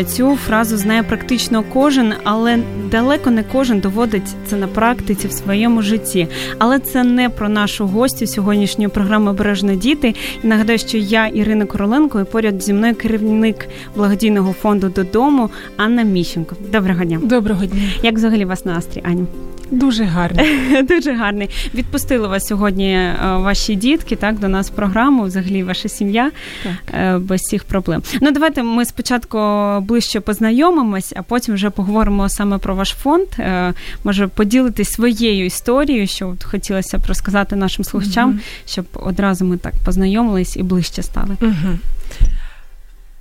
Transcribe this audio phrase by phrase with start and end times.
[0.00, 0.04] існує.
[0.04, 2.58] Цю фразу знає практично кожен, але
[2.90, 6.28] далеко не кожен доводить це на практиці в своєму житті.
[6.58, 10.14] Але це не про нашу гостю сьогоднішньої програми Бережно діти.
[10.44, 16.02] І нагадаю, що я Ірина Короленко і поряд зі мною керівник благодійного фонду додому Анна
[16.02, 16.56] Міщенко.
[16.72, 17.20] Доброго дня.
[17.22, 17.82] Доброго дня.
[18.02, 19.26] Як взагалі вас настрій, Аню?
[19.70, 20.82] Дуже гарний.
[20.88, 21.50] Дуже гарний.
[21.74, 26.30] Відпустили вас сьогодні е, ваші дітки, так, до нас в програму, взагалі ваша сім'я
[26.62, 26.72] Так.
[26.94, 28.02] е, без всіх проблем.
[28.20, 29.38] Ну, давайте ми спочатку
[29.80, 33.26] ближче познайомимось, а потім вже поговоримо саме про ваш фонд.
[33.38, 33.72] Е,
[34.04, 38.40] Може, поділитись своєю історією, що от хотілося б розказати нашим слухачам, Мгм.
[38.66, 41.36] щоб одразу ми так познайомились і ближче стали.
[41.40, 41.78] Мгм.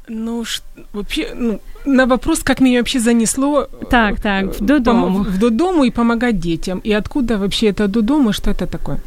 [0.10, 0.62] Ну, ш-
[0.94, 5.08] вообще, ну, на вопрос, как меня вообще занесло Так, э, так, в э, додому.
[5.08, 6.80] помо- в додому и помогать детям.
[6.86, 9.00] И откуда вообще это додому, что это такое?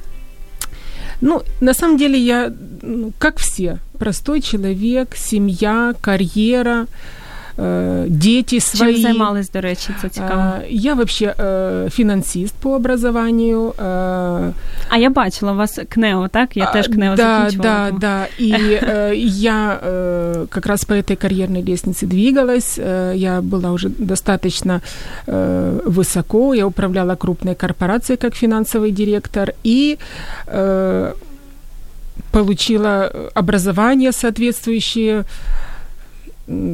[1.20, 6.86] Ну, на самом деле я, ну, как все, простой человек, семья, карьера, э,
[8.07, 8.93] дети свои.
[8.93, 10.41] Чим займались, до речі, це цікаво.
[10.41, 13.73] А, Я вообще э, финансист по образованию.
[13.77, 14.51] э,
[14.89, 16.57] А я бачила у вас КНЕО, так?
[16.57, 17.73] Я А, теж КНЕО да, закінчувала.
[17.79, 18.25] Да, тому- да.
[18.39, 18.51] И
[18.83, 22.79] э, я э, как раз по этой карьерной лестнице двигалась.
[22.79, 24.81] Э, я была уже достаточно
[25.27, 26.55] э, высоко.
[26.55, 29.97] Я управляла крупной корпорацией как финансовый директор и
[30.47, 31.13] э,
[32.31, 35.25] получила образование соответствующее м,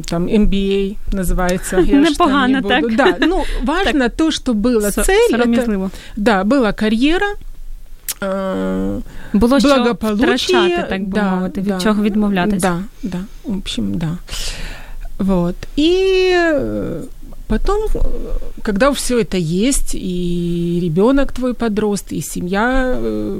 [0.09, 1.79] там MBA называется.
[1.79, 2.95] Я Непогано не так.
[2.95, 5.35] Да, ну важно то, что было Со- цель.
[5.35, 7.27] Это, да, была карьера.
[8.21, 9.01] э,
[9.33, 12.59] Було що втрачати, так би да, мовити, від да, чого відмовлятися.
[12.59, 14.17] Да, да, в общем, да.
[15.19, 15.55] Вот.
[15.77, 17.01] И э,
[17.47, 17.79] потом,
[18.63, 23.39] когда все это есть, и ребенок твой подрост, и семья э,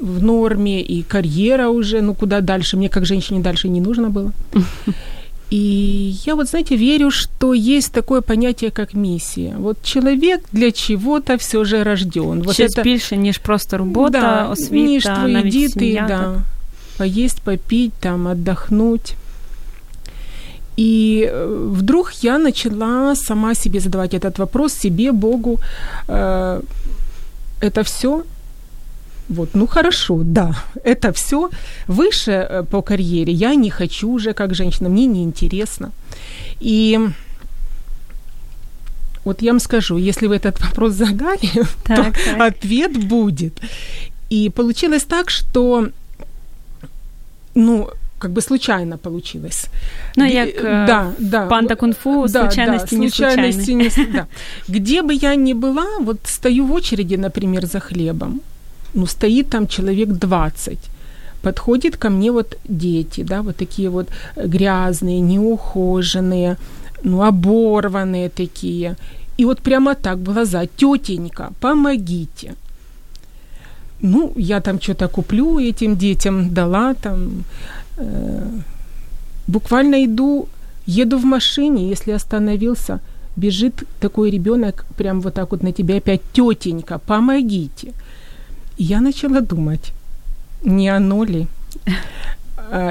[0.00, 4.32] в норме, и карьера уже, ну куда дальше, мне как женщине дальше не нужно было.
[5.51, 9.55] И я вот, знаете, верю, что есть такое понятие, как миссия.
[9.57, 12.43] Вот человек для чего-то все же рожден.
[12.43, 16.05] Вот Щось это- більше, ніж просто робота, да, освіта, ніж твої навіть діти, сім'я.
[16.07, 16.17] да.
[16.17, 16.37] так.
[16.97, 19.15] Поесть, попить, там, отдохнуть.
[20.79, 25.59] И э, вдруг я начала сама себе задавать этот вопрос, себе, Богу.
[26.07, 26.61] Э,
[27.61, 28.23] это все?
[29.28, 31.48] вот, ну хорошо, да, это все.
[31.88, 35.90] Выше э, по карьере я не хочу уже как женщина, мне неинтересно.
[36.60, 36.98] И
[39.24, 41.50] вот я вам скажу, если вы этот вопрос задали,
[41.84, 42.40] Так, то так.
[42.40, 43.52] ответ будет.
[44.30, 45.88] И получилось так, что,
[47.54, 49.66] ну, как бы случайно получилось.
[50.16, 51.46] Ну, як е, да, да.
[51.46, 54.26] панда кунг-фу, Да, случайності да, не случайности не- да.
[54.68, 58.40] Где бы я ни была, вот стою в очереди, например, за хлебом,
[58.94, 60.78] ну, стоит там человек 20,
[61.42, 66.56] подходит ко мне вот дети, да, вот такие вот грязные, неухоженные,
[67.02, 68.96] ну, оборванные такие.
[69.38, 72.54] И вот прямо так в глаза, тетенька, помогите.
[74.00, 77.44] Ну, я там что-то куплю этим детям, дала там.
[77.96, 78.60] э,
[79.46, 80.48] буквально иду,
[80.86, 83.00] еду в машине, если остановился,
[83.36, 87.92] бежит такой ребенок прям вот так вот на тебя опять, тетенька, помогите.
[88.82, 89.92] Я начала думать,
[90.64, 91.46] не оно ли?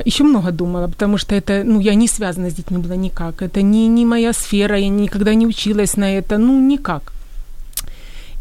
[0.06, 3.41] Еще много думала, потому что это, ну, я не связана с детьми была никак.
[3.41, 7.12] Это не, не моя сфера, я никогда не училась на это, ну, никак.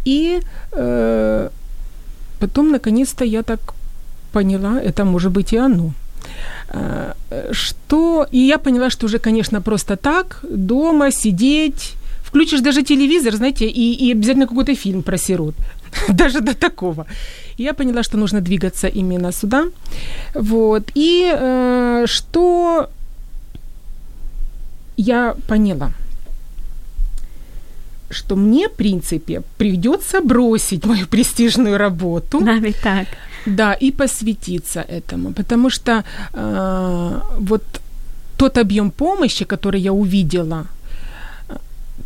[0.05, 0.41] И
[0.73, 1.49] э,
[2.39, 3.61] потом, наконец-то, я так
[4.33, 5.93] поняла, это может быть и оно.
[6.69, 7.15] Э,
[7.53, 8.27] Что...
[8.33, 14.07] И я поняла, что уже, конечно, просто так, дома сидеть, включишь даже телевизор, знаете, и,
[14.07, 15.55] и обязательно какой-то фильм про сирот.
[16.09, 17.07] Даже до такого.
[17.57, 19.65] И я поняла, что нужно двигаться именно сюда.
[20.35, 20.83] Вот.
[20.95, 22.89] И э, что
[24.97, 25.93] я поняла?
[28.11, 32.41] Что мне, в принципе, придется бросить мою престижную работу.
[32.41, 33.07] Навіть так.
[33.47, 36.05] Да, и посвятиться этому, потому что
[36.35, 37.63] э, вот
[38.37, 40.67] тот объем помощи, который я увидела,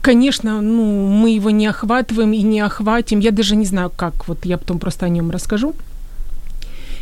[0.04, 3.20] конечно, ну, мы его не охватываем и не охватим.
[3.20, 4.28] Я даже не знаю, как.
[4.28, 5.72] Вот я потом просто о нем расскажу.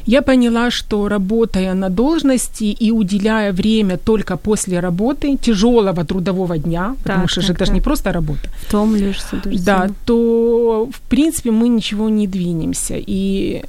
[0.07, 6.81] Я поняла, что работая на должности и уделяя время только после работы, тяжелого трудового дня,
[6.81, 7.69] так, потому что так, же это так.
[7.69, 8.49] же не просто работа.
[8.67, 12.95] Втомлюешься дуже Да, то, в принципе, мы ничего не двинемся.
[13.09, 13.63] И,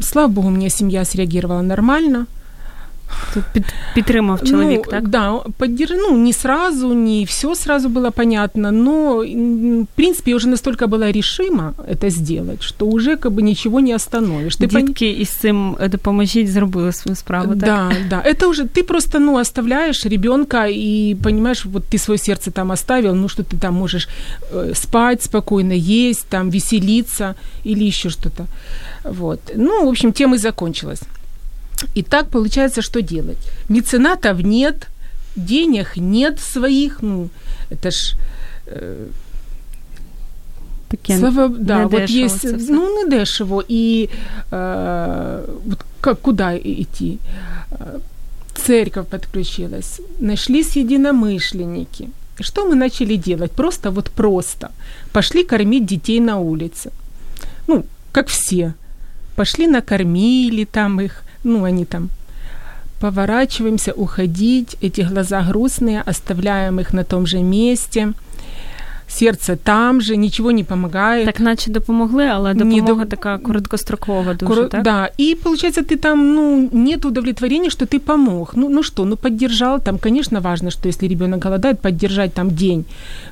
[0.00, 2.26] слава богу, у меня семья среагировала нормально.
[3.33, 3.65] Тут під,
[3.95, 5.07] підтримав чоловік, ну, так?
[5.07, 5.91] Да, поддерж...
[5.91, 9.23] ну, не сразу, не все сразу было понятно, но,
[9.83, 13.95] в принципе, я уже настолько была решима это сделать, что уже как бы ничего не
[13.95, 14.57] остановишь.
[14.57, 15.21] Ты Дітки пон...
[15.21, 17.57] із цим допоможіть зробили свою справу, так?
[17.57, 18.23] Да, да.
[18.29, 23.15] Это уже, ты просто, ну, оставляешь ребенка и понимаешь, вот ты свое сердце там оставил,
[23.15, 24.09] ну, что ты там можешь
[24.53, 27.35] э, спать спокойно, есть, там, веселиться
[27.65, 28.45] или еще что-то.
[29.03, 29.39] Вот.
[29.55, 31.01] Ну, в общем, тем и закончилась.
[31.94, 33.38] И так получается, что делать?
[33.68, 34.88] Меценатов нет,
[35.36, 37.28] денег нет своих, ну,
[37.70, 38.14] это ж...
[38.66, 39.06] Э,
[40.88, 44.08] Таке Слава, да, вот есть, ну, не дешево, и
[44.52, 47.18] э, вот как, куда идти?
[47.70, 47.98] Э,
[48.54, 52.10] церковь подключилась, нашлись единомышленники.
[52.40, 53.50] Что мы начали делать?
[53.50, 54.70] Просто вот просто.
[55.12, 56.90] Пошли кормить детей на улице.
[57.66, 58.74] Ну, как все.
[59.36, 62.10] Пошли накормили там их, ну, они там
[63.00, 68.12] поворачиваемся, уходить, эти глаза грустные, оставляем их на том же месте–
[69.08, 71.24] серце там же, ничего не помогает.
[71.24, 74.68] Так наче допомогли, але допомога не така короткострокова дуже, Кор...
[74.68, 74.82] так?
[74.82, 78.56] Да, и получается ты там, ну, нет удовлетворения, что ты помог.
[78.56, 82.84] Ну, ну что, ну поддержал, там, конечно, важно, что если ребенок голодает, поддержать там день.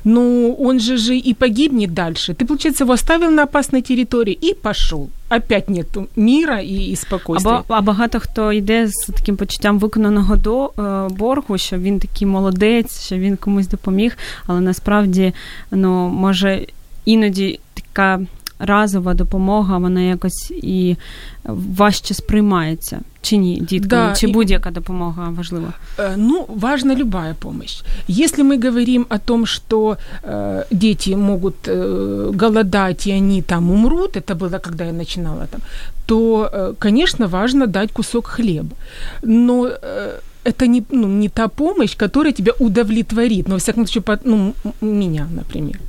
[0.03, 2.33] Но он же же и погибнет дальше.
[2.33, 5.09] Ты, получается, его оставил на опасной территории и пошел.
[5.29, 7.63] Опять нет мира і, і спокійствия.
[7.67, 12.27] А, а багато хто йде з таким почуттям виконаного до е, боргу, що він такий
[12.27, 14.17] молодець, що він комусь допоміг,
[14.47, 15.33] але насправді
[15.71, 16.65] ну, може
[17.05, 18.19] іноді така
[18.60, 20.96] разова допомога, вона якось і
[21.44, 23.00] важче сприймається.
[23.22, 25.72] Чи ні, діткам, да, чи будь-яка допомога важлива?
[26.16, 27.84] Ну, важна любая помощь.
[28.08, 34.16] Если мы говорим о том, что э, дети могут э, голодать, и они там умрут,
[34.16, 35.60] это было, когда я начинала там,
[36.06, 38.76] то, э, конечно, важно дать кусок хлеба.
[39.22, 43.47] Но э, это не, ну, не та помощь, которая тебя удовлетворит.
[43.47, 45.79] Но, во всяком случае, ну, меня, например.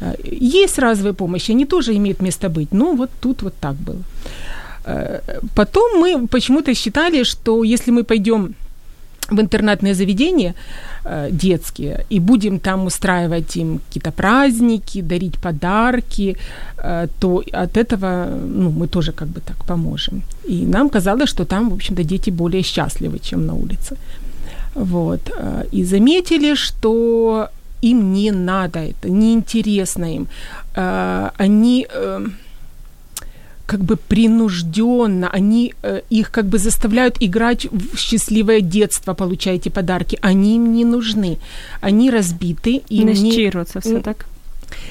[0.00, 2.72] Э, есть разовая помощь, они тоже имеют место быть.
[2.72, 4.02] Но вот тут вот так было.
[4.84, 5.20] Э,
[5.54, 8.54] потом мы почему-то считали, что если мы пойдем
[9.30, 10.54] в интернатные заведения
[11.04, 16.36] э, детские и будем там устраивать им какие-то праздники, дарить подарки,
[16.78, 20.22] э, то от этого ну, мы тоже как бы так поможем.
[20.48, 23.96] И нам казалось, что там, в общем-то, дети более счастливы, чем на улице.
[24.74, 25.20] Вот.
[25.36, 27.48] Э, и заметили, что
[27.82, 30.26] им не надо это, неинтересно им.
[30.76, 31.86] Э, они...
[31.90, 32.26] Э,
[33.66, 40.18] как бы принужденно, они э, их как бы заставляют играть в счастливое детство, получаете подарки,
[40.22, 41.38] они им не нужны,
[41.80, 42.82] они разбиты.
[42.90, 44.26] И не щиро це все так?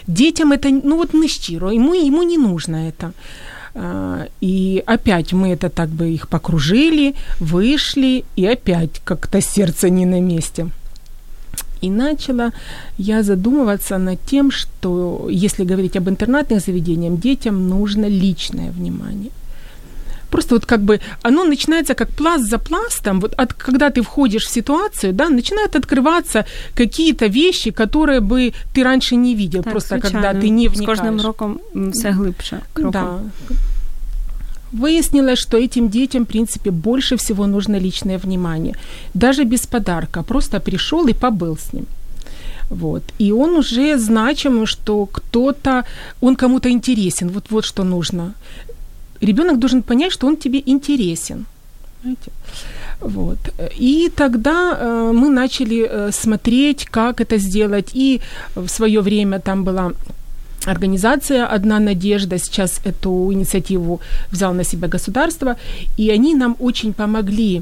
[0.07, 3.12] Детям это, ну вот не щиро, ему, ему не нужно это.
[3.74, 10.06] А, и опять мы это так бы их покружили, вышли, и опять как-то сердце не
[10.06, 10.68] на месте.
[11.86, 12.52] И начала
[12.98, 19.32] я задумываться над тем, что если говорить об интернатных заведениях, детям нужно личное внимание.
[20.30, 23.20] Просто вот как бы оно начинается как пласт за пластом.
[23.20, 28.84] Вот от, когда ты входишь в ситуацию, да, начинают открываться какие-то вещи, которые бы ты
[28.84, 30.27] раньше не видел, так, просто звичайно.
[30.27, 30.98] когда ты не вникаешь.
[30.98, 31.60] С каждым роком
[31.94, 32.62] все глубже.
[32.74, 32.92] Кроком.
[32.92, 33.20] Да.
[34.72, 38.75] Выяснилось, что этим детям, в принципе, больше всего нужно личное внимание.
[39.13, 40.24] Даже без подарка.
[40.24, 41.86] Просто пришел и побыл с ним.
[42.69, 43.03] Вот.
[43.22, 45.84] И он уже значим, что кто-то,
[46.22, 47.29] он кому-то интересен.
[47.29, 48.34] Вот, вот что нужно.
[49.22, 51.45] Ребенок должен понять, что он тебе интересен.
[52.01, 52.31] Знаете?
[53.01, 53.38] Вот.
[53.79, 57.91] И тогда э, мы начали э, смотреть, как это сделать.
[57.93, 58.22] И
[58.55, 59.91] в свое время там была
[60.66, 64.00] организация «Одна надежда», сейчас эту инициативу
[64.32, 65.56] взял на себя государство,
[65.98, 67.62] и они нам очень помогли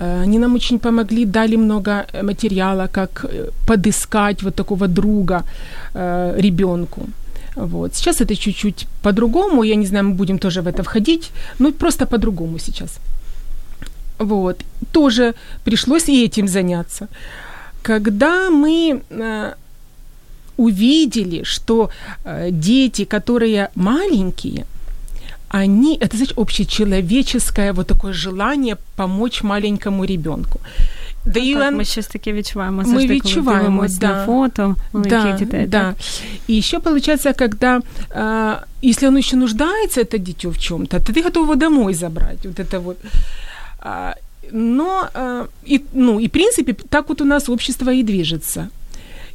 [0.00, 5.42] э, они нам очень помогли, дали много материала, как э, подыскать вот такого друга
[5.94, 7.00] э, ребенку.
[7.56, 7.94] Вот.
[7.94, 12.06] Сейчас это чуть-чуть по-другому, я не знаю, мы будем тоже в это входить, но просто
[12.06, 12.98] по-другому сейчас.
[14.18, 14.56] Вот.
[14.92, 17.08] Тоже пришлось и этим заняться.
[17.82, 19.02] Когда мы
[20.61, 21.89] увидели, что
[22.25, 24.65] э, дети, которые маленькие,
[25.49, 30.59] они, это, значит, общечеловеческое вот такое желание помочь маленькому ребенку.
[31.25, 32.81] Да і так, ми щось таке відчуваємо.
[32.81, 34.07] Мы відчуваємо, да.
[34.07, 35.67] на фото да, дітей.
[35.67, 35.79] Да.
[35.79, 35.95] Так?
[36.49, 41.13] И еще получается, когда, э, если оно еще нуждается, это дитё в чем то то
[41.13, 42.45] ты готов его домой забрать.
[42.45, 42.97] Вот это вот.
[43.79, 44.13] А,
[44.51, 48.69] но, э, и, ну, и в принципе, так вот у нас общество и движется.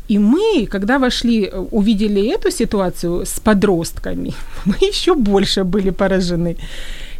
[0.09, 4.33] И мы, когда вошли, увидели эту ситуацию с подростками,
[4.65, 6.55] мы еще больше были поражены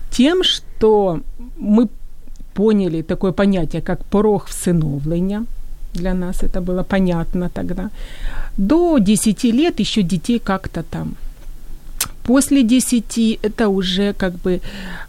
[0.10, 1.20] тем, что
[1.58, 1.88] мы
[2.54, 5.46] поняли такое понятие, как порог всыновления.
[5.94, 7.90] Для нас это было понятно тогда.
[8.58, 11.16] До 10 лет еще детей как-то там.
[12.24, 14.60] После 10 это уже как бы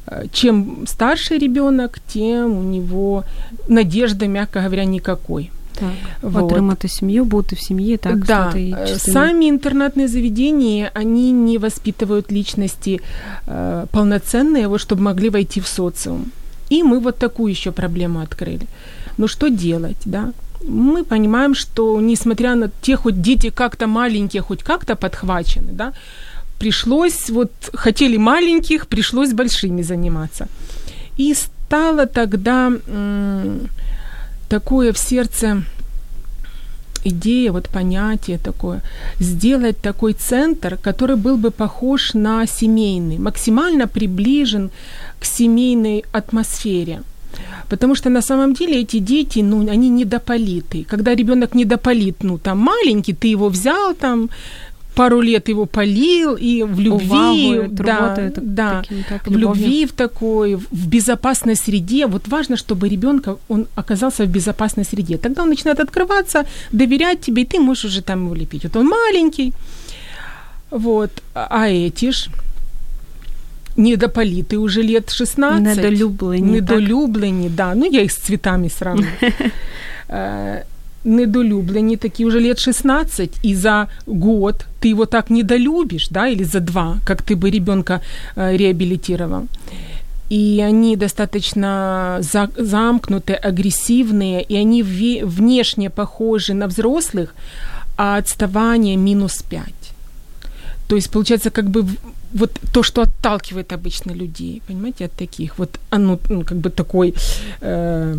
[0.07, 3.25] э, чем старше ребенок, тем у него
[3.69, 5.51] надежды, мягко говоря, никакой.
[5.81, 5.91] Так,
[6.23, 6.53] вот.
[6.53, 8.51] Отримати сім'ю, бути в семье, так, да.
[9.13, 13.01] Сами интернатные заведения, они не воспитывают личности
[13.47, 16.25] э, полноценные, вот, чтобы могли войти в социум.
[16.71, 18.67] И мы вот такую еще проблему открыли.
[19.19, 20.33] Ну что делать, да?
[20.69, 25.93] Мы понимаем, что несмотря на те, хоть дети как-то маленькие, хоть как-то подхвачены, да,
[26.59, 30.47] пришлось, вот хотели маленьких, пришлось большими заниматься.
[31.21, 33.69] И стало тогда м-
[34.49, 35.63] такое в сердце
[37.05, 38.83] идея, вот понятие такое,
[39.21, 44.71] сделать такой центр, который был бы похож на семейный, максимально приближен
[45.21, 47.03] к семейной атмосфере.
[47.69, 50.85] Потому что на самом деле эти дети, ну, они недополиты.
[50.85, 54.31] Когда ребенок недополит, ну, там маленький, ты его взял там,
[54.99, 59.87] пару лет его полил, и в любви, Увагу, да, это, да, таким, так, в любви
[59.87, 62.07] в такой, в безопасной среде.
[62.07, 65.17] Вот важно, чтобы ребенка он оказался в безопасной среде.
[65.17, 68.65] Тогда он начинает открываться, доверять тебе, и ты можешь уже там его лепить.
[68.65, 69.53] Вот он маленький,
[70.71, 72.29] вот, а эти ж
[73.77, 75.77] недополиты уже лет 16.
[75.77, 76.53] Недолюблені.
[76.53, 77.75] Недолюблені, да.
[77.75, 79.33] Ну, я их с цветами сравниваю.
[81.05, 86.61] Недолюблені такі уже лет 16, и за год ты его так недолюбишь, да, или за
[86.61, 88.01] два, как ты бы ребенка
[88.37, 89.47] э, реабилитировал.
[90.31, 97.35] И они достаточно за, замкнутые, агрессивные, и они внешне похожи на взрослых,
[97.97, 99.65] а отставание минус 5.
[100.89, 101.87] То есть, получается, как бы
[102.35, 105.59] вот то, что отталкивает обычно людей, понимаете, от таких.
[105.59, 107.15] Вот оно, ну, как бы такой...
[107.61, 108.17] Э,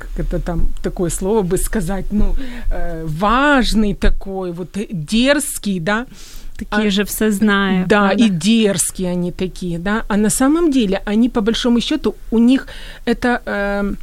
[0.00, 2.34] как это там такое слово бы сказать, ну,
[2.72, 6.06] э, важный такой, вот дерзкий, да,
[6.56, 7.88] такие а, же все знают.
[7.88, 8.24] Да, правда?
[8.24, 10.04] и дерзкие они такие, да.
[10.08, 12.66] А на самом деле они, по большому счету, у них
[13.06, 13.40] это...
[13.46, 13.94] Э,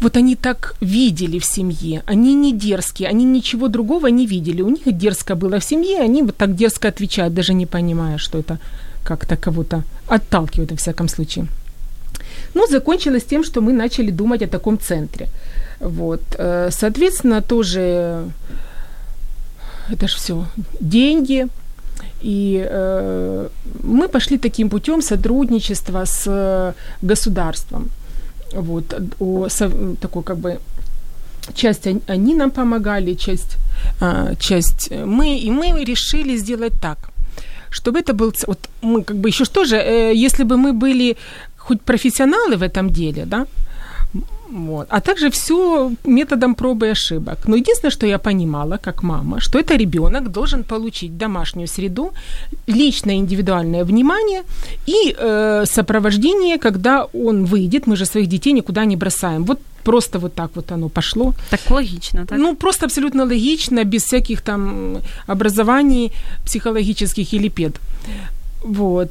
[0.00, 4.62] вот они так видели в семье, они не дерзкие, они ничего другого не видели.
[4.62, 8.38] У них дерзко было в семье, они вот так дерзко отвечают, даже не понимая, что
[8.38, 8.58] это
[9.04, 11.46] как-то кого-то отталкивает, во всяком случае.
[12.56, 15.28] Ну, закончилось тем, что мы начали думать о таком центре.
[15.80, 16.20] Вот.
[16.38, 18.24] Э, соответственно, тоже
[19.92, 20.44] это же все
[20.80, 21.46] деньги.
[22.22, 23.48] И э,
[23.82, 27.90] мы пошли таким путем сотрудничества с государством.
[28.52, 29.70] Вот, о, со,
[30.00, 30.58] такой как бы
[31.54, 33.56] часть они нам помогали, часть,
[34.00, 36.98] а, часть мы, и мы решили сделать так,
[37.70, 41.16] чтобы это был, вот мы как бы еще что же, э, если бы мы были
[41.66, 43.46] хоть профессионалы в этом деле, да,
[44.48, 44.86] вот.
[44.90, 47.48] А также все методом пробы и ошибок.
[47.48, 52.12] Но единственное, что я понимала, как мама, что это ребенок должен получить домашнюю среду,
[52.68, 54.42] личное индивидуальное внимание
[54.86, 57.86] и э, сопровождение, когда он выйдет.
[57.86, 59.44] Мы же своих детей никуда не бросаем.
[59.44, 61.34] Вот просто вот так вот оно пошло.
[61.50, 62.38] Так логично, так?
[62.38, 66.12] Ну, просто абсолютно логично, без всяких там образований
[66.44, 67.80] психологических или пед.
[68.64, 69.10] Вот.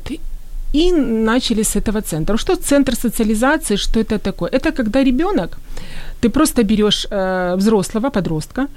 [0.75, 2.37] И начали с этого центра.
[2.37, 4.49] Что центр социализации, что это такое?
[4.49, 5.57] Это когда ребенок,
[6.21, 8.67] ты просто берешь э, взрослого подростка,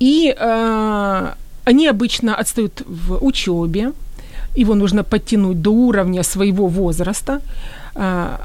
[0.00, 3.92] и э, они обычно отстают в учебе,
[4.56, 7.40] его нужно подтянуть до уровня своего возраста,
[7.94, 8.38] э,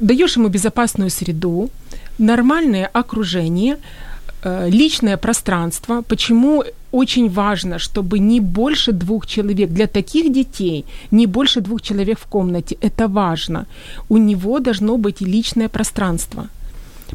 [0.00, 1.70] даешь ему безопасную среду,
[2.18, 3.76] нормальное окружение,
[4.69, 6.01] личное пространство.
[6.01, 6.63] Почему
[6.95, 12.25] очень важно, чтобы не больше двух человек, для таких детей не больше двух человек в
[12.25, 13.65] комнате, это важно.
[14.09, 16.47] У него должно быть личное пространство.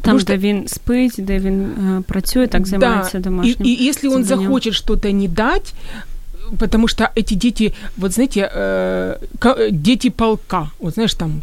[0.01, 0.27] Там, что...
[0.27, 3.29] де він спить, де він э, працює, так займається да.
[3.29, 3.67] домашнім.
[3.67, 5.73] И, и если он захочет что-то не дать,
[6.57, 9.17] потому что эти дети, вот знаете, э,
[9.71, 11.41] дети полка, вот знаешь, там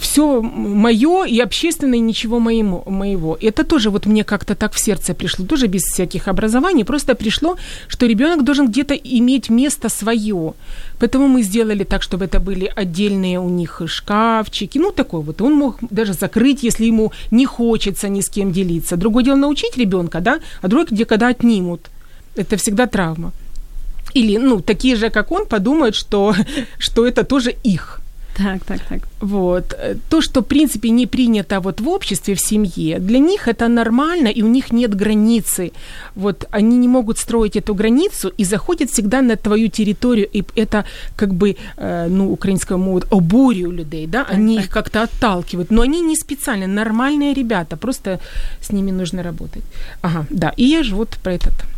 [0.00, 3.36] все мое и общественное ничего моему, моего.
[3.40, 7.56] Это тоже вот мне как-то так в сердце пришло, тоже без всяких образований, просто пришло,
[7.88, 10.54] что ребенок должен где-то иметь место свое.
[10.98, 15.42] Поэтому мы сделали так, чтобы это были отдельные у них шкафчики, ну такой вот.
[15.42, 18.96] Он мог даже закрыть, если ему не хочется ни с кем делиться.
[18.96, 21.90] Другое дело научить ребенка, да, а другое, где когда отнимут.
[22.36, 23.32] Это всегда травма.
[24.14, 26.34] Или, ну, такие же, как он, подумают, что,
[26.78, 28.01] что это тоже их.
[28.36, 29.00] Так, так, так.
[29.20, 29.76] Вот.
[30.08, 34.28] То, что, в принципе, не принято вот в обществе, в семье, для них это нормально,
[34.28, 35.72] и у них нет границы.
[36.14, 40.84] Вот они не могут строить эту границу и заходят всегда на твою территорию, и это
[41.16, 44.64] как бы, э, ну, украинскому мову, обурю людей, да, они так.
[44.64, 48.18] их как-то отталкивают, но они не специально, нормальные ребята, просто
[48.60, 49.64] с ними нужно работать.
[50.02, 51.71] Ага, да, и я же вот про этот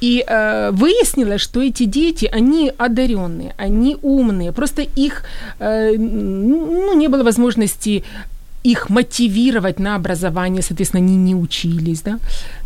[0.00, 5.24] и э, выяснилось, что эти дети, они одаренные, они умные, просто их
[5.58, 8.04] э, ну, не было возможности
[8.72, 12.18] их мотивировать на образование, соответственно, они не учились, да,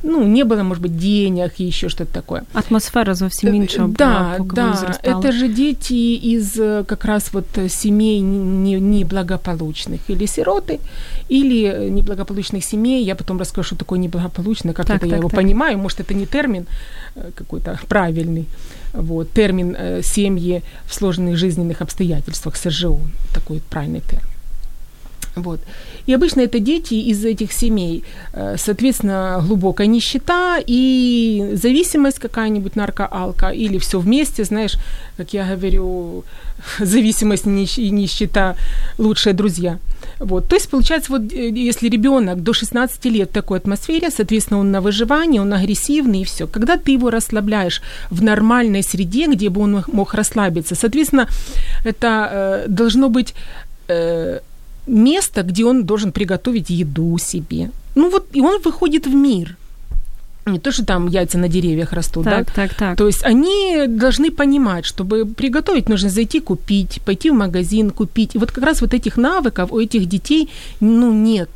[0.02, 2.44] ну, не было, может быть, денег и еще что-то такое.
[2.54, 10.00] Атмосфера совсем меньше Да, да, это же дети из э, как раз вот семей неблагополучных,
[10.08, 10.80] или сироты,
[11.28, 15.28] или неблагополучных семей, я потом расскажу, что такое неблагополучное, как так, это так, я его
[15.28, 15.36] так.
[15.36, 16.66] понимаю, может, это не термин
[17.14, 18.46] э, какой-то правильный,
[18.94, 22.98] вот, термин э, семьи в сложных жизненных обстоятельствах, СЖО,
[23.34, 24.30] такой правильный термин.
[25.36, 25.60] Вот.
[26.06, 28.04] И обычно это дети из этих семей.
[28.32, 34.76] Э, соответственно, глубокая нищета и зависимость какая-нибудь, наркоалка, или все вместе, знаешь,
[35.16, 36.24] как я говорю,
[36.78, 38.56] зависимость и нищета–
[38.98, 39.78] лучшие друзья.
[40.18, 40.48] Вот.
[40.48, 44.70] То есть, получается, вот э, если ребенок до 16 лет в такой атмосфере, соответственно, он
[44.70, 46.46] на выживании, он агрессивный и все.
[46.46, 51.28] Когда ты его расслабляешь в нормальной среде, где бы он мог расслабиться, соответственно,
[51.84, 53.34] это э, должно быть
[53.88, 54.40] э,
[54.86, 57.70] место, где он должен приготовить еду себе.
[57.94, 59.56] Ну вот, и он выходит в мир.
[60.46, 62.52] Не то, что там яйца на деревьях растут, так, да?
[62.54, 62.96] Так, так.
[62.96, 68.34] То есть они должны понимать, чтобы приготовить, нужно зайти купить, пойти в магазин купить.
[68.34, 70.48] И вот как раз вот этих навыков у этих детей,
[70.80, 71.50] ну, нет.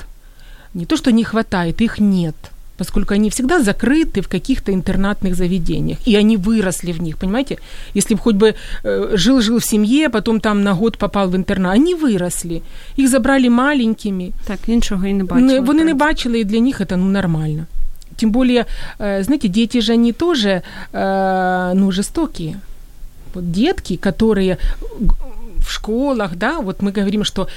[0.75, 2.37] Не то, что не хватает, их нет
[2.77, 7.59] поскольку они всегда закрыты в каких-то интернатных заведениях, и они выросли в них, понимаете?
[7.95, 8.55] Если бы хоть бы
[8.85, 12.63] э, жил-жил в семье, потом там на год попал в интернат, они выросли,
[12.99, 14.33] их забрали маленькими.
[14.47, 15.61] Так, нічого і не бачили.
[15.61, 17.67] Вони не бачили, и для них это ну, нормально.
[18.17, 18.67] Тем более,
[18.99, 22.55] э, знаете, дети же они тоже, э, ну, жестокие.
[23.35, 24.57] Вот детки, которые
[25.65, 27.49] в школах, да, вот мы говорим, что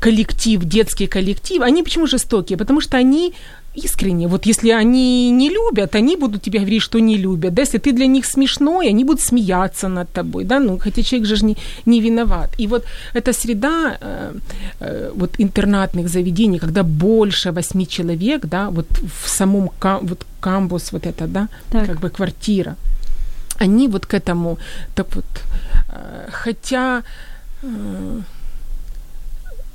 [0.00, 2.58] коллектив, детский коллектив, они почему жестокие?
[2.58, 3.32] Потому что они
[3.76, 4.28] искренне.
[4.28, 7.54] Вот если они не любят, они будут тебе говорить, что не любят.
[7.54, 11.28] Да, если ты для них смешной, они будут смеяться над тобой, да, ну, хотя человек
[11.28, 11.56] же не,
[11.86, 12.50] не виноват.
[12.60, 14.34] И вот эта среда э,
[14.80, 18.86] э, вот интернатных заведений, когда больше восьми человек, да, вот
[19.24, 21.86] в самом кам, вот камбус вот это, да, так.
[21.86, 22.76] как бы квартира,
[23.60, 24.58] они вот к этому,
[24.94, 25.26] так вот,
[25.88, 27.02] э, хотя...
[27.66, 28.20] Э,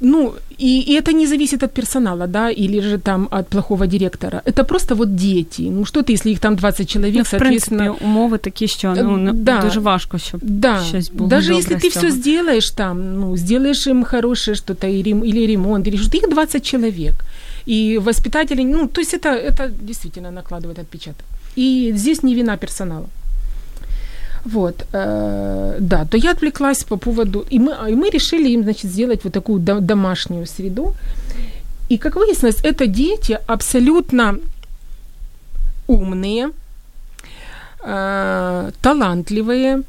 [0.04, 4.42] ну, и, и это не зависит от персонала, да, или же там от плохого директора.
[4.46, 5.70] Это просто вот дети.
[5.70, 7.84] Ну, что ты, если их там 20 человек, ну, соответственно...
[7.84, 10.84] В принципі, умови такі, що ну, да, дуже важко, щоб да.
[10.84, 15.88] щось було Даже если ты все сделаешь там, ну, сделаешь им хорошее что-то, или ремонт,
[15.88, 17.14] или что-то, их 20 человек.
[17.68, 21.26] И воспитатели, ну, то есть это, это действительно накладывает отпечаток.
[21.58, 23.06] И здесь не вина персонала.
[24.46, 28.92] Вот, э, да, то я отвлеклась по поводу, и мы, и мы решили им, значит,
[28.92, 30.96] сделать вот такую домашнюю среду.
[31.90, 34.40] И, как выяснилось, это дети абсолютно
[35.88, 36.50] умные,
[37.84, 39.84] э, талантливые,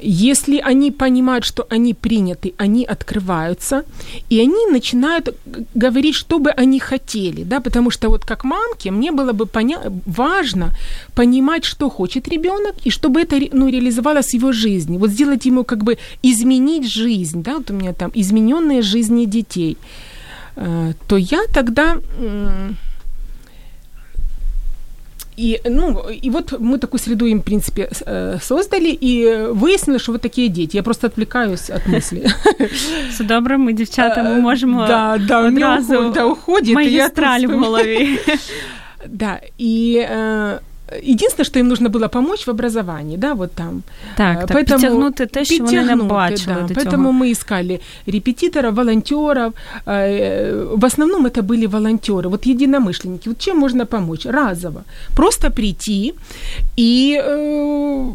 [0.00, 3.84] если они понимают, что они приняты, они открываются,
[4.30, 5.34] и они начинают
[5.74, 9.92] говорить, что бы они хотели, да, потому что вот как мамке мне было бы поня-
[10.06, 10.70] важно
[11.14, 15.64] понимать, что хочет ребенок, и чтобы это ну, реализовалось в его жизни, вот сделать ему
[15.64, 19.76] как бы изменить жизнь, да, вот у меня там измененные жизни детей,
[20.56, 21.98] э, то я тогда
[25.37, 30.11] и, ну, и вот мы такую среду им, в принципе, э, создали, и выяснили, что
[30.11, 30.77] вот такие дети.
[30.77, 32.27] Я просто отвлекаюсь от мысли.
[33.09, 38.19] Все добре, ми, дівчата, ми можемо да, да, одразу да, уходит, магістраль в голові.
[39.07, 40.07] Да, и
[41.02, 43.82] Единственное, что им нужно было помочь в образовании, да, вот там.
[44.16, 48.74] Так, так поэтому підтягнути те, що вони не бачили да, до Поэтому мы искали репетиторов,
[48.74, 49.52] волонтеров.
[49.86, 53.28] В основном это были волонтеры, вот единомышленники.
[53.28, 54.26] Вот чем можно помочь?
[54.26, 54.84] Разово.
[55.16, 56.14] Просто прийти
[56.76, 58.10] и э,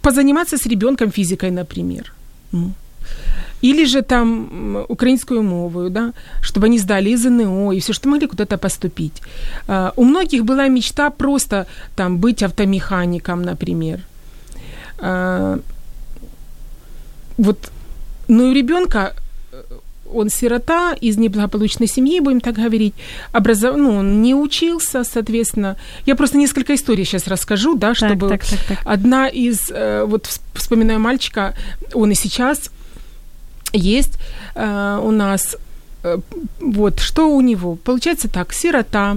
[0.00, 2.12] позаниматься с ребенком физикой, например.
[3.62, 3.68] Ну.
[3.70, 8.26] или же там украинскую мову, да, чтобы они сдали из ЗНО и все, что могли
[8.26, 9.22] куда-то поступить.
[9.66, 11.66] А, у многих была мечта просто
[11.96, 14.00] там быть автомехаником, например.
[14.98, 15.58] А,
[17.36, 17.70] вот,
[18.28, 19.14] но у ребенка
[20.12, 22.94] он сирота из неблагополучной семьи, будем так говорить,
[23.32, 23.76] образов...
[23.76, 25.76] ну, он не учился, соответственно.
[26.06, 28.28] Я просто несколько историй сейчас расскажу, да, чтобы...
[28.28, 28.78] Так, так, так, так.
[28.84, 31.54] Одна из, э, вот вспоминаю мальчика,
[31.92, 32.70] он и сейчас
[33.72, 34.18] есть
[34.54, 35.56] э, у нас,
[36.02, 36.18] э,
[36.60, 37.76] вот, что у него?
[37.76, 39.16] Получается так, сирота,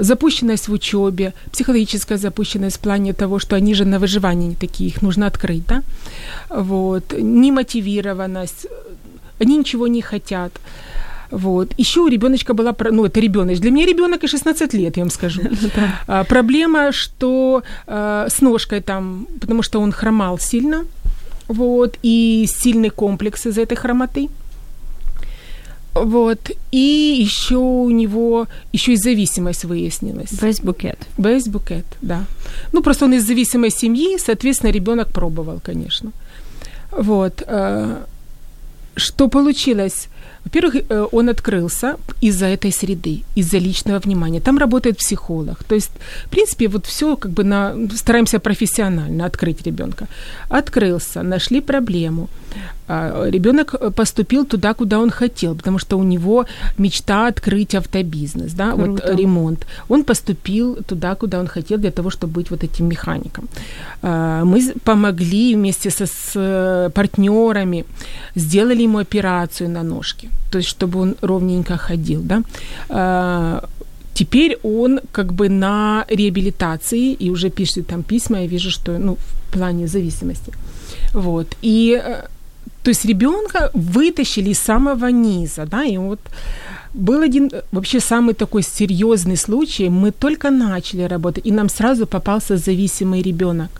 [0.00, 4.88] запущенность в учебе, психологическая запущенность в плане того, что они же на выживании не такие,
[4.88, 5.82] их нужно открыть, да,
[6.48, 8.66] вот, немотивированность,
[9.38, 10.52] они ничего не хотят.
[11.34, 11.74] Вот.
[11.78, 13.58] Еще у ребеночка была, ну, это ребенок.
[13.58, 15.42] Для меня ребенок и 16 лет, я вам скажу.
[16.06, 20.84] А, проблема, что а, с ножкой там, потому что он хромал сильно,
[21.48, 24.28] вот, и сильный комплекс из этой хромоты.
[25.94, 26.50] Вот.
[26.72, 30.32] И еще у него еще и зависимость выяснилась.
[30.42, 30.98] Весь букет.
[31.18, 32.24] Весь букет, да.
[32.72, 36.10] Ну, просто он из зависимой семьи, соответственно, ребенок пробовал, конечно.
[36.90, 37.42] Вот.
[37.46, 38.04] А,
[38.96, 40.08] что получилось?
[40.44, 44.40] Во-первых, э, он открылся из-за этой среды, из-за личного внимания.
[44.40, 45.64] Там работает психолог.
[45.64, 45.90] То есть,
[46.26, 50.06] в принципе, вот все как бы на, стараемся профессионально открыть ребенка.
[50.48, 52.28] Открылся, нашли проблему.
[52.88, 56.44] А, ребенок э, поступил туда, куда он хотел, потому что у него
[56.78, 58.90] мечта открыть автобизнес, да, Круто.
[58.90, 59.66] вот ремонт.
[59.88, 63.48] Он поступил туда, куда он хотел, для того, чтобы быть вот этим механиком.
[64.02, 67.84] А, мы помогли вместе со, с э, партнерами,
[68.36, 72.42] сделали ему операцию на ножке, то есть чтобы он ровненько ходил, да.
[72.88, 73.64] А,
[74.12, 79.16] теперь он как бы на реабилитации и уже пишет там письма, я вижу, что ну,
[79.16, 80.52] в плане зависимости.
[81.14, 81.46] Вот.
[81.62, 82.26] И э,
[82.84, 86.20] то есть ребенка вытащили из самого низа, да, и вот
[86.92, 89.88] был один вообще самый такой серьезный случай.
[89.88, 93.70] Мы только начали работать, и нам сразу попался зависимый ребенок.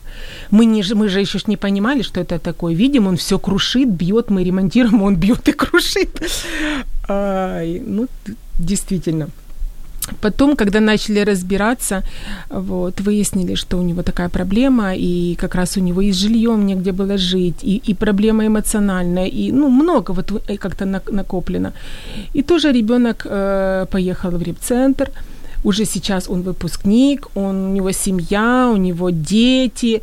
[0.51, 2.75] Мы, не, мы же еще не понимали, что это такое.
[2.75, 6.23] Видим, он все крушит, бьет, мы ремонтируем, он бьет и крушит.
[7.09, 8.07] Ай, ну,
[8.59, 9.29] действительно.
[10.21, 12.03] Потом, когда начали разбираться,
[12.51, 16.67] вот, выяснили, что у него такая проблема, и как раз у него и с жильем
[16.67, 21.73] негде было жить, и, и проблема эмоциональная, и ну, много вот э, как-то накоплено.
[22.35, 25.11] И тоже ребенок э, поехал в репцентр,
[25.64, 30.03] уже сейчас он выпускник, он, у него семья, у него дети,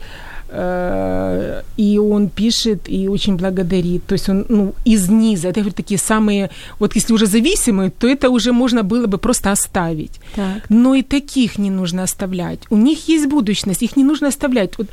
[0.54, 4.06] и он пишет и очень благодарит.
[4.06, 5.48] То есть он ну, из низа.
[5.48, 9.52] Это говорю, такие самые, вот если уже зависимые, то это уже можно было бы просто
[9.52, 10.20] оставить.
[10.36, 10.70] Так.
[10.70, 12.60] Но и таких не нужно оставлять.
[12.70, 14.78] У них есть будущность, их не нужно оставлять.
[14.78, 14.88] Вот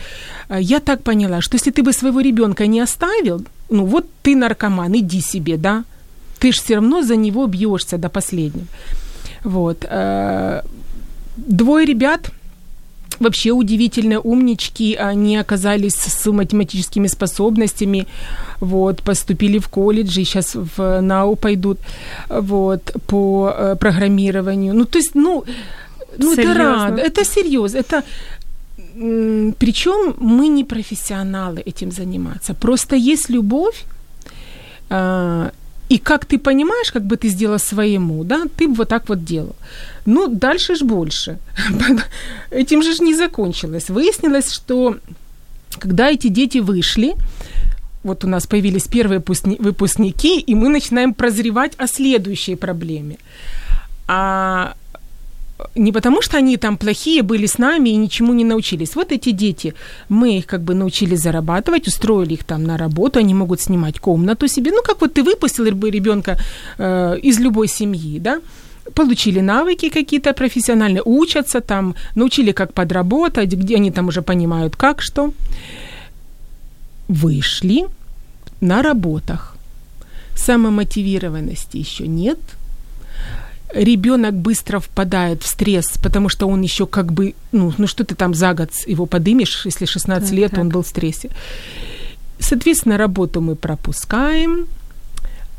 [0.49, 4.37] э, я так поняла, что если ты бы своего ребенка не оставил, ну вот ты
[4.37, 5.85] наркоман, иди себе, да,
[6.39, 8.67] ты же все равно за него бьешься до последнего.
[9.45, 9.85] Вот.
[9.91, 10.63] Э,
[11.37, 12.31] двое ребят,
[13.21, 18.07] вообще удивительно умнички, они оказались с математическими способностями,
[18.61, 21.79] вот, поступили в колледж и сейчас в НАУ пойдут,
[22.29, 24.75] вот, по э, программированию.
[24.75, 25.45] Ну, то есть, ну,
[26.19, 28.03] ну это рад, это серьезно, это
[29.59, 32.55] причем мы не профессионалы этим заниматься.
[32.55, 33.85] Просто есть любовь,
[34.91, 35.51] а,
[35.89, 39.25] и как ты понимаешь, как бы ты сделал своему, да, ты бы вот так вот
[39.25, 39.57] делал.
[40.07, 41.39] Ну, дальше ж больше.
[42.51, 43.91] Этим же ж не закончилось.
[43.91, 44.97] Выяснилось, что
[45.79, 47.15] когда эти дети вышли,
[48.03, 49.23] вот у нас появились первые
[49.59, 53.17] выпускники, и мы начинаем прозревать о следующей проблеме.
[54.07, 54.75] А
[55.75, 58.97] не потому, что они там плохие были с нами и ничему не научились.
[58.97, 59.75] Вот эти дети,
[60.09, 64.49] мы их как бы научили зарабатывать, устроили их там на работу, они могут снимать комнату
[64.49, 64.71] себе.
[64.71, 66.39] Ну, как вот ты выпустил ребенка
[66.79, 68.41] э, из любой семьи, да,
[68.95, 75.03] получили навыки какие-то профессиональные, учатся там, научили, как подработать, где они там уже понимают, как
[75.03, 75.33] что.
[77.09, 77.87] Вышли
[78.61, 79.57] на работах.
[80.37, 82.39] Самомотивированности еще нет–
[83.75, 88.15] ребенок быстро впадает в стресс, потому что он еще как бы, ну, ну что ты
[88.15, 90.61] там за год его подымешь, если 16 так, лет так.
[90.61, 91.31] он был в стрессе.
[92.39, 94.67] Соответственно, работу мы пропускаем.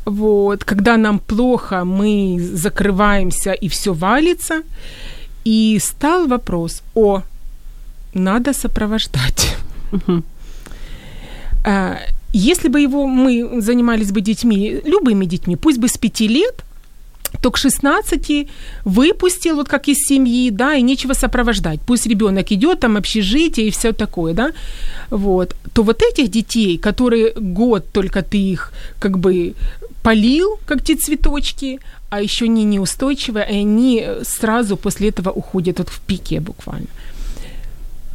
[0.06, 4.62] Вот, когда нам плохо, мы закрываемся и все валится.
[5.44, 7.22] И стал вопрос, о,
[8.14, 9.56] надо сопровождать.
[11.62, 11.98] А,
[12.32, 16.64] если бы его мы занимались бы детьми, любыми детьми, пусть бы с пяти лет,
[17.42, 18.48] то к 16
[18.84, 21.80] выпустил, вот как из семьи, да, и нечего сопровождать.
[21.86, 24.52] Пусть ребенок идет, там общежитие и все такое, да,
[25.10, 29.54] вот, то вот этих детей, которые год только ты их как бы
[30.02, 31.78] полил, как те цветочки,
[32.10, 36.88] а еще не неустойчивые, и они сразу после этого уходят вот в пике буквально.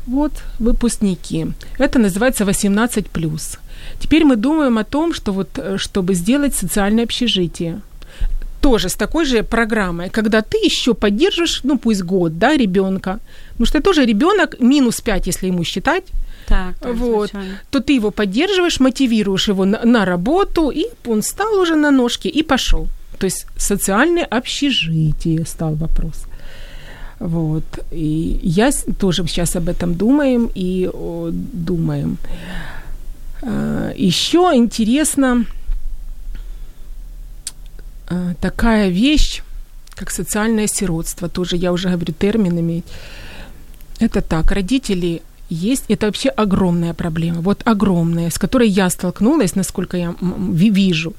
[0.07, 1.47] Вот выпускники.
[1.79, 3.59] Это называется 18+.
[3.99, 7.81] Теперь мы думаем о том, что вот, э, чтобы сделать социальное общежитие–
[8.65, 13.19] тоже с такой же программой, когда ты еще поддержишь, ну пусть год, да, ребенка,
[13.51, 16.03] потому что тоже ребенок минус 5, если ему считать,
[16.47, 17.31] так, так вот,
[17.69, 22.27] то ты его поддерживаешь, мотивируешь его на, на работу, и он стал уже на ножки
[22.27, 22.87] и пошел.
[23.19, 26.25] То есть социальное общежитие стал вопрос.
[27.19, 27.63] Вот.
[27.91, 32.17] И я тоже сейчас об этом думаем и о, думаем.
[33.43, 35.45] А, еще интересно,
[38.41, 39.43] такая вещь,
[39.95, 42.83] как социальное сиротство, тоже я уже говорю терминами.
[43.99, 49.97] Это так, родители есть, это вообще огромная проблема, вот огромная, с которой я столкнулась, насколько
[49.97, 51.13] я вижу.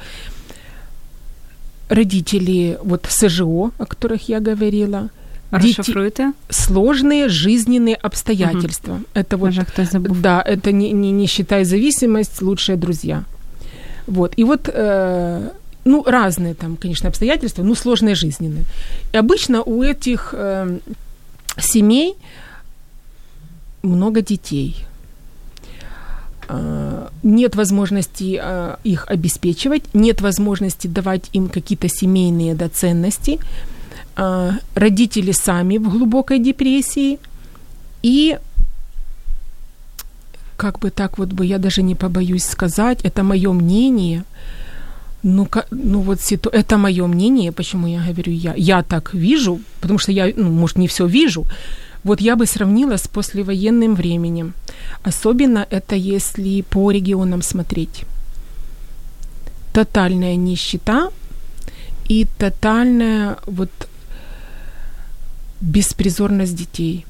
[1.89, 5.11] Родители, вот СЖО, о которых я говорила,
[5.51, 6.33] Расшифруйте.
[6.51, 8.95] Сложные жизненные обстоятельства.
[8.95, 9.05] Угу.
[9.15, 9.55] Это вот,
[9.93, 10.15] забыл.
[10.15, 13.25] да, это не, не, не считай зависимость, лучшие друзья.
[14.07, 14.33] Вот.
[14.37, 15.51] И вот э,
[15.87, 18.65] ну, разные там, конечно, обстоятельства, ну, сложные жизненные.
[19.13, 20.79] И обычно у этих э,
[21.59, 22.15] семей
[23.83, 24.85] много детей.
[26.49, 33.39] Э, нет возможности э, их обеспечивать, нет возможности давать им какие-то семейные да, ценности.
[34.17, 37.21] Э, родители сами в глубокой депрессии.
[38.03, 38.39] И
[40.57, 44.25] как бы так вот бы я даже не побоюсь сказать, это мое мнение–
[45.27, 46.51] ну, ну вот ситу...
[46.51, 48.55] это мое мнение, почему я говорю я.
[48.57, 51.45] Я так вижу, потому что я, ну, может, не все вижу.
[52.05, 54.55] Вот я бы сравнила с послевоенным временем.
[55.03, 58.05] Особенно это если по регионам смотреть.
[59.73, 61.11] Тотальная нищета
[62.09, 63.71] и тотальная вот
[65.61, 67.05] беспризорность детей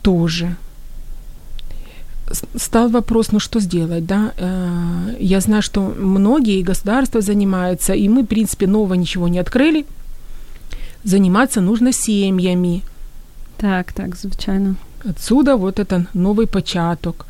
[0.00, 0.56] тоже
[2.56, 4.32] стал вопрос, ну что сделать, да?
[4.38, 9.86] Э, я знаю, что многие государства занимаются, и мы, в принципе, нового ничего не открыли.
[11.04, 12.82] Заниматься нужно семьями.
[13.58, 14.76] Так, так, звичайно.
[15.04, 17.26] Отсюда вот это новый початок.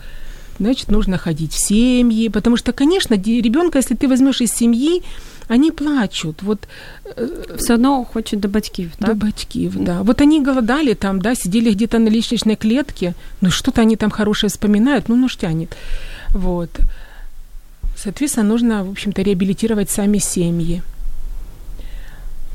[0.58, 5.02] Значит, нужно ходить в семьи, потому что, конечно, ребенка, если ты возьмешь из семьи,
[5.48, 6.42] они плачут.
[6.42, 6.68] Вот
[7.04, 9.08] э, все одно хочуть до батьків, так?
[9.08, 10.02] До батьків, да.
[10.02, 14.48] Вот они голодали там, да, сидели где-то на лестничной клетке, ну что-то они там хорошее
[14.48, 15.76] вспоминают, ну, ну тянет.
[16.34, 16.70] Вот.
[17.96, 20.82] Соответственно, нужно, в общем-то, реабилитировать сами семьи.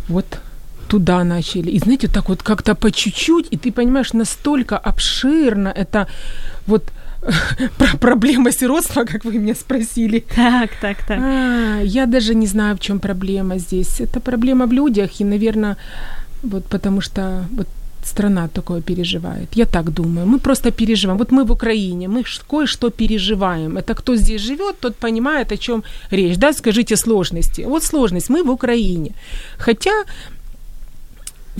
[0.08, 0.40] Вот
[0.88, 1.72] туда начали.
[1.72, 6.08] И знаете, так вот как-то по чуть-чуть, и ты понимаешь, настолько обширно это
[6.68, 6.84] вот
[7.78, 10.24] про проблема сиротства, как вы меня спросили.
[10.36, 11.20] Так, так, так.
[11.20, 14.02] А, я даже не знаю, в чем проблема здесь.
[14.02, 15.76] Это проблема в людях, и, наверное,
[16.44, 17.68] вот потому что вот
[18.04, 19.56] страна такое переживает.
[19.56, 20.26] Я так думаю.
[20.26, 21.20] Мы просто переживаем.
[21.20, 23.78] Вот мы в Украине, мы кое-что переживаем.
[23.78, 26.38] Это кто здесь живет, тот понимает, о чем речь.
[26.38, 27.66] Да, скажите сложности.
[27.68, 28.30] Вот сложность.
[28.30, 29.12] Мы в Украине.
[29.58, 29.92] Хотя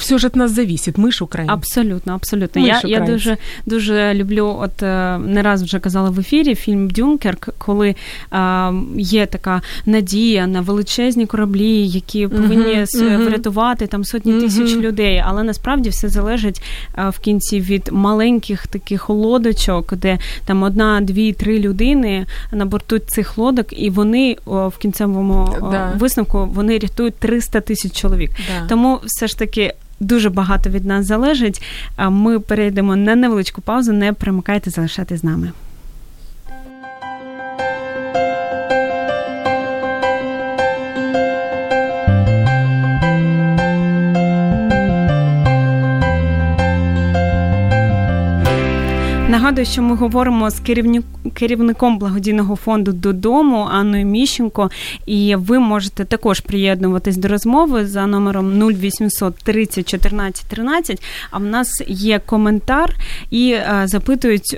[0.02, 0.98] все ж від нас зависить.
[0.98, 1.54] Ми ж українці.
[1.54, 2.62] Абсолютно, абсолютно.
[2.62, 6.90] Ми я я дуже дуже люблю, от е, не раз вже казала в ефірі фільм
[6.90, 7.96] Дюнкерк, коли
[8.32, 14.42] а, є така надія на величезні кораблі, які повинні uh-huh, врятувати там сотні uh-huh.
[14.42, 15.24] тисяч людей.
[15.26, 16.62] Але насправді все залежить
[16.96, 23.00] а, в кінці від маленьких таких лодочок, де там одна, дві, три людини на борту
[23.00, 25.94] цих лодок, і вони о, в кінцевому да.
[25.98, 28.32] висновку вони рятують 300 тисяч чоловік.
[28.32, 28.68] Да.
[28.68, 31.64] Тому все ж таки дуже багато від нас залежить.
[32.10, 33.94] Ми перейдемо на невеличку паузу.
[33.94, 35.52] Не примикайте, залишайте з нами.
[49.42, 50.60] Нагадую, що ми говоримо з
[51.34, 54.72] керівником благодійного фонду додому Анною Міщенко,
[55.06, 61.04] і ви можете також приєднуватись до розмови за номером 0800 30 14 13.
[61.32, 62.96] А в нас є коментар
[63.32, 64.58] і запитують.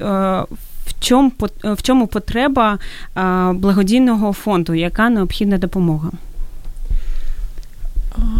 [0.86, 2.80] В чому в потреба
[3.54, 6.12] благодійного фонду, яка необхідна допомога?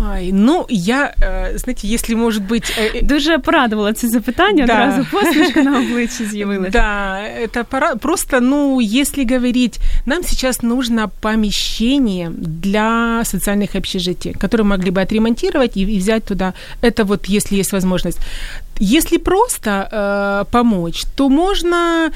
[0.06, 2.74] Ай, ну я, э, знаете, если может быть...
[2.78, 4.74] Э, э, Дуже порадувала це запитання, да.
[4.74, 6.72] одразу посмішка на обличчі з'явилась.
[6.72, 7.96] Да, это пора...
[7.96, 15.78] просто, ну, если говорить, нам сейчас нужно помещение для социальных общежитий, которые могли бы отремонтировать
[15.78, 18.20] и взять туда, это вот если есть возможность.
[18.80, 22.12] Если просто э, помочь, то можно...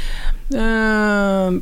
[0.54, 1.60] Э,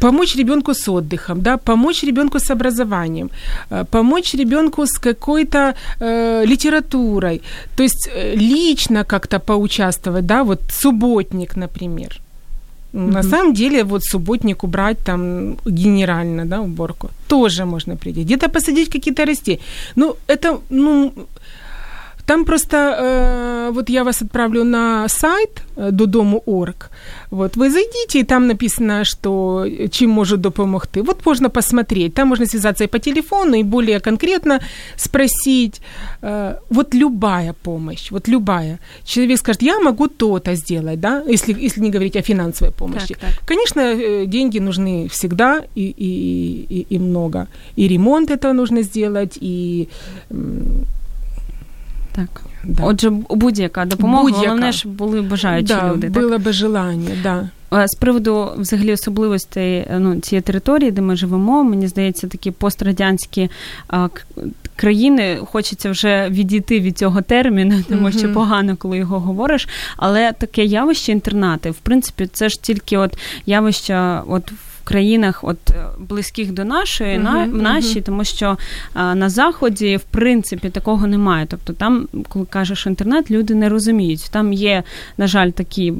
[0.00, 3.30] помочь ребенку с отдыхом, да, помочь ребенку с образованием,
[3.70, 7.42] э, помочь ребенку с какой-то э, литературой,
[7.76, 12.20] то есть э, лично как-то поучаствовать, да, вот субботник, например.
[12.92, 13.12] Mm-hmm.
[13.12, 18.22] На самом деле, вот субботник убрать там генерально, да, уборку, тоже можно прийти.
[18.22, 19.60] Где-то посадить какие-то растения.
[19.96, 21.12] Ну, это, ну,
[22.26, 26.90] там просто э, вот я вас отправлю на сайт э, додому.орг.
[27.30, 31.02] Вот вы зайдите, и там написано, что чем может допомогти.
[31.02, 32.14] Вот можно посмотреть.
[32.14, 34.60] Там можно связаться и по телефону, и более конкретно
[34.96, 35.80] спросить.
[36.22, 38.78] Э, вот любая помощь, вот любая.
[39.04, 43.14] Человек скажет, я могу то-то сделать, да, если, если не говорить о финансовой помощи.
[43.14, 43.46] Так, так.
[43.46, 47.46] Конечно, э, деньги нужны всегда и, и, и, и много.
[47.76, 49.88] И ремонт это нужно сделать, и
[52.16, 52.42] так.
[52.64, 52.82] Да.
[52.84, 54.46] Отже, будь-яка допомога, будь-яка.
[54.46, 56.08] головне, щоб були бажаючі да, люди.
[56.08, 56.42] Було так?
[56.42, 57.48] би желання, да.
[57.86, 63.50] З приводу взагалі особливостей ну, цієї території, де ми живемо, мені здається, такі пострадянські
[63.88, 64.08] а,
[64.76, 69.68] країни хочеться вже відійти від цього терміну, тому що погано, коли його говориш.
[69.96, 74.52] Але таке явище інтернати, в принципі, це ж тільки от явище от
[74.86, 78.02] країнах, от е, близьких до нашої, uh-huh, на наші, uh-huh.
[78.02, 78.58] тому що
[78.94, 81.46] а, на заході в принципі такого немає.
[81.50, 84.28] Тобто, там, коли кажеш інтернет, люди не розуміють.
[84.30, 84.82] Там є,
[85.18, 85.92] на жаль, такі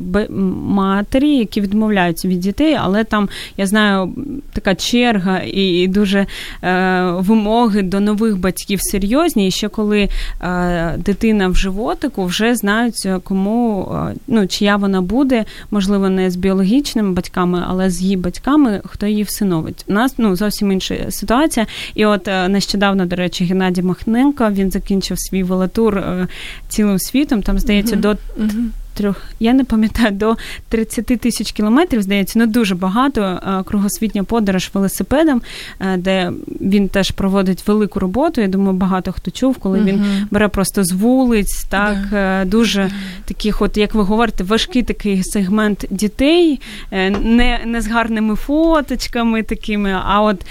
[0.67, 4.13] матері, які відмовляються від дітей, але там я знаю
[4.53, 6.27] така черга і дуже
[6.63, 9.49] е, вимоги до нових батьків серйозні.
[9.49, 10.09] І ще коли
[10.43, 16.37] е, дитина в животику, вже знають, кому е, ну чия вона буде, можливо, не з
[16.37, 19.85] біологічними батьками, але з її батьками хто її всиновить.
[19.89, 21.67] У нас ну зовсім інша ситуація.
[21.95, 26.29] І от е, нещодавно, до речі, Геннадій Махненко він закінчив свій велотур е,
[26.69, 27.43] цілим світом.
[27.43, 28.01] Там здається, uh-huh.
[28.01, 30.37] до uh-huh трьох, я не пам'ятаю, до
[30.69, 35.43] 30 тисяч кілометрів, здається, ну дуже багато е, кругосвітня подорож велосипедом,
[35.81, 38.41] е, де він теж проводить велику роботу.
[38.41, 40.27] Я думаю, багато хто чув, коли він uh-huh.
[40.31, 42.47] бере просто з вулиць, так yeah.
[42.47, 42.91] дуже
[43.25, 49.43] таких, от як ви говорите, важкий такий сегмент дітей, е, не не з гарними фоточками
[49.43, 50.47] такими, а от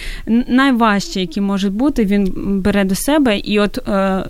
[0.48, 3.80] найважче, які можуть бути, він бере до себе і от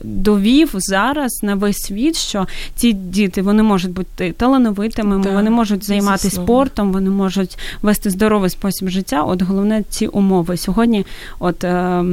[0.04, 5.50] довів зараз на весь світ, що ці діти вони можуть бути бути талановитими, да, вони
[5.50, 9.24] можуть займатися спортом, вони можуть вести здоровий спосіб життя.
[9.24, 10.58] От головне ці умови.
[10.58, 11.06] Сьогодні,
[11.40, 12.04] от е,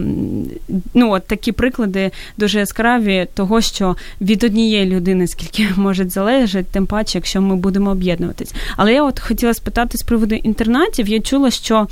[0.95, 6.87] ну от такі приклади дуже яскраві того, що від однієї людини скільки може залежати, тим
[6.87, 8.55] паче, якщо ми будемо об'єднуватись.
[8.77, 11.09] Але я от хотіла спитати з приводу інтернатів.
[11.09, 11.87] Я чула, що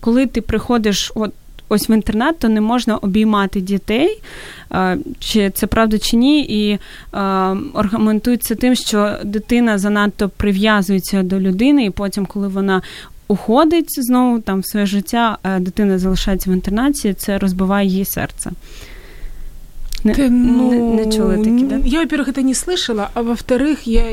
[0.00, 1.32] коли ти приходиш, от
[1.73, 4.21] ось в інтернат, то не можна обіймати дітей,
[5.19, 6.79] чи це правда чи ні, і
[7.73, 12.81] аргументується тим, що дитина занадто прив'язується до людини, і потім, коли вона
[13.27, 18.51] уходить знову там в своє життя, дитина залишається в інтернаті, це розбиває її серце.
[20.03, 21.75] Не, Ты, ну, не, не чули такі, да?
[21.83, 24.03] Я, во-первых, это не слышала, а во-вторых, я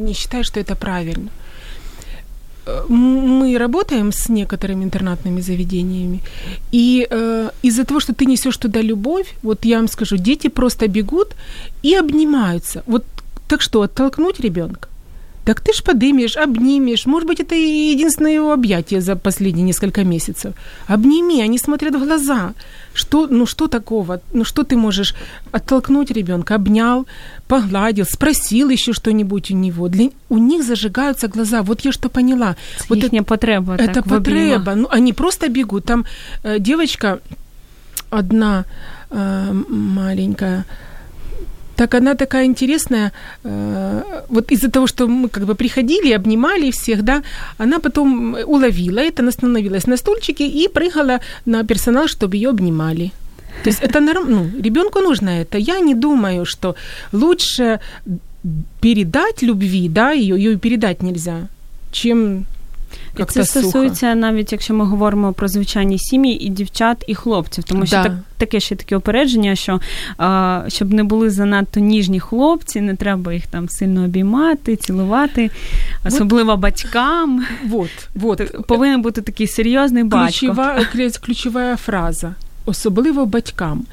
[0.00, 1.28] не считаю, что это правильно.
[2.89, 6.19] Мы работаем с некоторыми интернатными заведениями,
[6.71, 10.87] и э, из-за того, что ты несешь туда любовь, вот я вам скажу, дети просто
[10.87, 11.35] бегут
[11.83, 12.83] и обнимаются.
[12.87, 13.03] Вот
[13.47, 14.87] так что, оттолкнуть ребенка?
[15.51, 17.07] Так ты ж подымешь, обнимешь.
[17.07, 20.53] Может быть, это единственное его объятие за последние несколько месяцев.
[20.87, 22.53] Обними, они смотрят в глаза.
[22.93, 24.21] Что, ну что такого?
[24.33, 25.13] Ну что ты можешь
[25.51, 27.05] оттолкнуть ребенка, обнял,
[27.47, 29.89] погладил, спросил еще что-нибудь у него.
[29.89, 31.61] Для, у них зажигаются глаза.
[31.61, 32.55] Вот я что поняла.
[32.89, 33.73] Вот это потреба.
[33.73, 34.75] Это так, потреба.
[34.75, 35.83] Ну, они просто бегут.
[35.83, 36.05] Там
[36.43, 37.19] э, девочка
[38.09, 38.63] одна
[39.09, 40.63] э, маленькая,
[41.81, 43.11] так она такая интересная.
[43.43, 47.23] Э, вот из-за того, что мы как бы приходили, обнимали всех, да,
[47.57, 53.11] она потом уловила это, она остановилась на стульчике и прыгала на персонал, чтобы ее обнимали.
[53.63, 54.29] То есть это норм...
[54.29, 55.57] ну, ребенку нужно это.
[55.57, 56.75] Я не думаю, что
[57.13, 57.79] лучше
[58.81, 61.47] передать любви, да, ее, ее передать нельзя,
[61.91, 62.45] чем
[63.17, 67.85] і це стосується навіть, якщо ми говоримо про звичайні сім'ї і дівчат, і хлопців, тому
[67.85, 68.03] що да.
[68.03, 69.79] так таке ще таке опередження, що
[70.17, 75.49] а, щоб не були занадто ніжні хлопці, не треба їх там сильно обіймати, цілувати,
[76.05, 76.59] особливо вот.
[76.59, 77.45] батькам.
[77.65, 78.67] Вот, вот.
[78.67, 80.27] Повинен бути такий серйозний батько.
[80.31, 80.85] Ключова,
[81.21, 82.35] ключова фраза.
[82.65, 83.85] особливо батькам.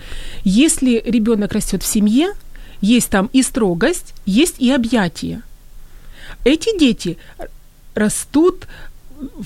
[0.45, 2.33] Если ребенок растет в семье,
[2.81, 5.43] есть там и строгость, есть и объятия.
[6.45, 7.19] Эти дети
[7.95, 8.67] растут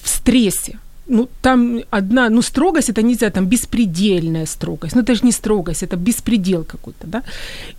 [0.03, 0.79] в стрессе.
[1.09, 4.97] Ну, там одна, ну, строгость это нельзя, там беспредельная строгость.
[4.97, 7.23] Ну, это же не строгость, это беспредел какой-то, да.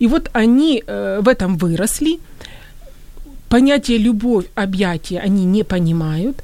[0.00, 2.18] И вот они э, в этом выросли,
[3.48, 6.36] понятие любовь, объятия они не понимают.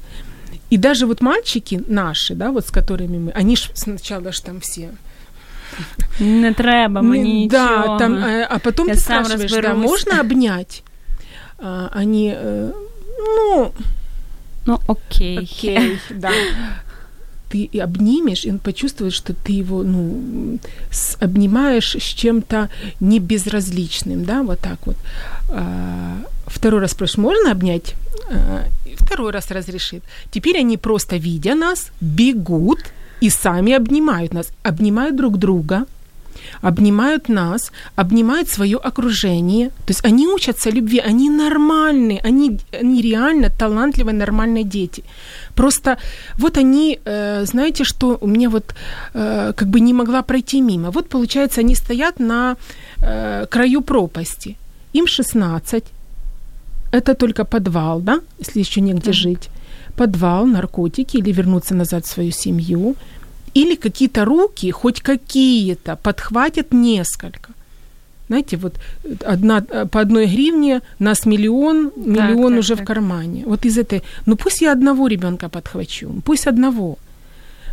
[0.71, 4.59] И даже вот мальчики наши, да, вот с которыми мы, они ж сначала ж там
[4.59, 4.89] все
[6.19, 7.99] не треба мені Да, нічого.
[7.99, 10.83] там, а, а потом Я ты спрашиваешь, да, можно обнять?
[11.59, 12.69] А, они, э,
[13.19, 13.71] ну,
[14.65, 15.39] Ну, окей.
[15.39, 16.31] окей, да.
[17.49, 20.57] Ты и обнимешь, и он почувствует, что ты его, ну,
[20.89, 22.69] с- обнимаешь с чем-то
[23.01, 24.95] не безразличным, да, вот так вот.
[25.49, 27.95] А, второй раз спрашиваешь, можно обнять?
[28.31, 30.03] А, и второй раз разрешит.
[30.31, 32.79] Теперь они просто, видя нас, бегут
[33.19, 35.85] и сами обнимают нас, обнимают друг друга,
[36.61, 39.69] обнимают нас, обнимают свое окружение.
[39.69, 45.03] То есть они учатся любви, они нормальные, они, они реально талантливые, нормальные дети.
[45.55, 45.97] Просто
[46.37, 48.75] вот они, э, знаете, что у меня вот
[49.13, 50.91] э, как бы не могла пройти мимо.
[50.91, 52.55] Вот получается, они стоят на
[53.01, 54.55] э, краю пропасти.
[54.93, 55.83] Им 16.
[56.91, 59.13] Это только подвал, да, если еще негде Так.
[59.13, 59.49] жить.
[59.95, 62.95] Подвал, наркотики или вернуться назад в свою семью.
[63.53, 67.51] Или какие-то руки, хоть какие-то, подхватят несколько.
[68.27, 68.73] Знаете, вот
[69.25, 72.83] одна, э, по одной гривне нас миллион, миллион так, уже так.
[72.83, 73.43] в кармане.
[73.45, 76.97] Вот из этой, ну пусть я одного ребенка подхвачу, пусть одного.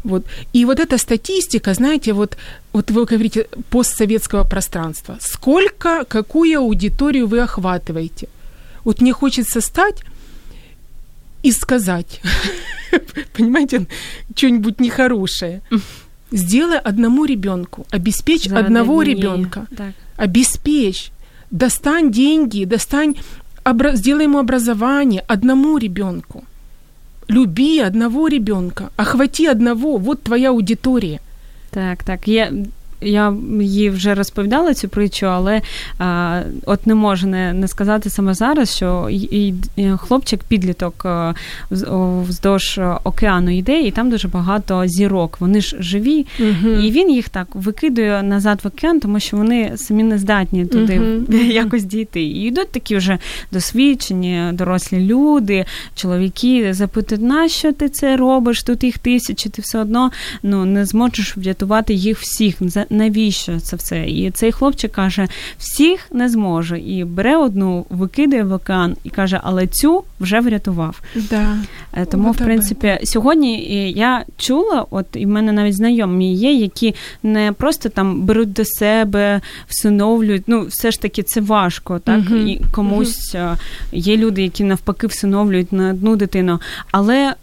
[0.05, 0.25] Вот.
[0.53, 2.37] И вот эта статистика, знаете, вот,
[2.73, 5.17] вот вы говорите постсоветского пространства.
[5.21, 8.29] Сколько, какую аудиторию вы охватываете?
[8.85, 10.03] Вот мне хочется стать
[11.45, 12.21] и сказать,
[13.38, 13.86] понимаете,
[14.36, 15.62] что-нибудь нехорошее.
[16.32, 19.22] Сделай одному ребенку, обеспечь Заради одного однієї.
[19.22, 19.92] ребенка, Так.
[20.18, 21.12] обеспечь,
[21.52, 23.16] достань деньги, достань,
[23.66, 26.44] обра- сделай ему образование одному ребенку.
[27.30, 31.20] Люби одного ребенка, охвати одного, вот твоя аудитория.
[31.70, 32.28] Так, так.
[32.28, 32.52] Я,
[33.01, 35.61] я їй вже розповідала цю притчу, але
[35.99, 41.35] а, от не можу не, не сказати саме зараз, що і, і хлопчик підліток а,
[41.71, 45.37] вз- о, вздовж океану йде, і там дуже багато зірок.
[45.41, 46.27] Вони ж живі,
[46.85, 51.01] і він їх так викидує назад в океан, тому що вони самі не здатні туди
[51.01, 51.51] Мгм.
[51.51, 52.23] якось дійти.
[52.23, 53.19] І йдуть такі вже
[53.53, 58.63] досвідчені, дорослі люди, чоловіки запитують, нащо ти це робиш?
[58.63, 60.11] Тут їх тисячі, ти все одно
[60.43, 62.55] ну не зможеш врятувати їх всіх.
[62.91, 64.07] Навіщо це все?
[64.09, 65.29] І цей хлопчик каже:
[65.59, 66.77] всіх не зможу.
[66.77, 71.01] І бере одну, викидає в океан і каже, але цю вже врятував.
[71.15, 71.57] Да.
[71.93, 76.53] Е, Тому, в принципі, сьогодні е, я чула, от і в мене навіть знайомі є,
[76.53, 80.43] які не просто там беруть до себе, всиновлюють.
[80.47, 82.49] Ну, все ж таки, це важко, так Мгм.
[82.49, 83.57] і комусь е,
[83.93, 86.61] є люди, які навпаки всиновлюють на одну дитину,
[86.91, 87.35] але.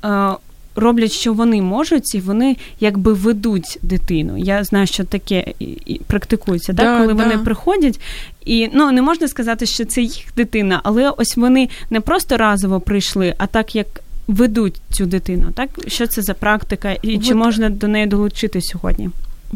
[0.75, 4.37] Роблять, що вони можуть, і вони якби ведуть дитину.
[4.37, 7.01] Я знаю, що таке і- практикується, Да, так?
[7.01, 7.23] коли да.
[7.23, 7.99] вони приходять,
[8.45, 12.79] і ну не можна сказати, що це їх дитина, але ось вони не просто разово
[12.79, 13.87] прийшли, а так як
[14.27, 15.51] ведуть цю дитину.
[15.55, 17.45] Так що це за практика, і чи Вот.
[17.45, 19.09] можна до неї долучити сьогодні?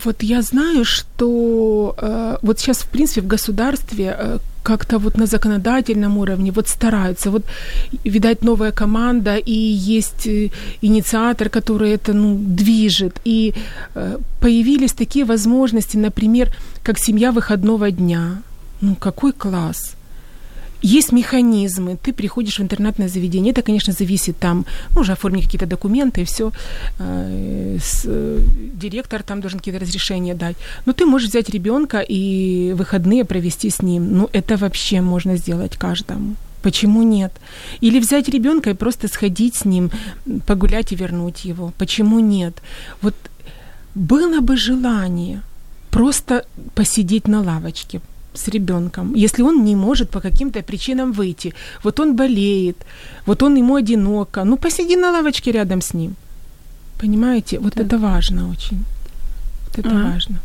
[0.06, 1.28] Вот я знаю, что
[1.98, 4.40] э, вот сейчас, в принципе, в государстве э,
[4.70, 7.32] как-то вот на законодательном уровне вот стараются.
[7.32, 7.44] Вот,
[8.06, 10.50] видать, новая команда, и есть э,
[10.82, 13.20] инициатор, который это, ну, движет.
[13.26, 13.54] И
[13.96, 16.48] э, появились такие возможности, например,
[16.84, 18.42] как семья выходного дня.
[18.82, 19.96] Ну, какой класс!
[20.82, 21.98] Есть механизмы.
[22.02, 23.52] Ты приходишь в интернатное заведение.
[23.52, 24.66] Это, конечно, зависит там,
[24.96, 26.52] ну, уже оформить какие-то документы и все.
[28.74, 30.56] Директор там должен какие-то разрешения дать.
[30.86, 34.18] Но ты можешь взять ребенка и выходные провести с ним.
[34.18, 36.36] Ну, это вообще можно сделать каждому.
[36.62, 37.32] Почему нет?
[37.82, 39.92] Или взять ребенка и просто сходить с ним,
[40.46, 41.74] погулять и вернуть его.
[41.78, 42.62] Почему нет?
[43.02, 43.16] Вот
[43.96, 45.42] было бы желание
[45.90, 48.02] просто посидеть на лавочке
[48.35, 51.55] с ребенком, если он не может по каким-то причинам выйти.
[51.83, 52.77] Вот он болеет,
[53.27, 54.45] вот он ему одиноко.
[54.45, 56.15] Ну, посиди на лавочке рядом с ним.
[57.01, 57.59] Понимаете?
[57.59, 57.87] Вот Так.
[57.87, 58.85] это важно очень.
[59.67, 60.11] Вот это Ага.
[60.15, 60.37] важно.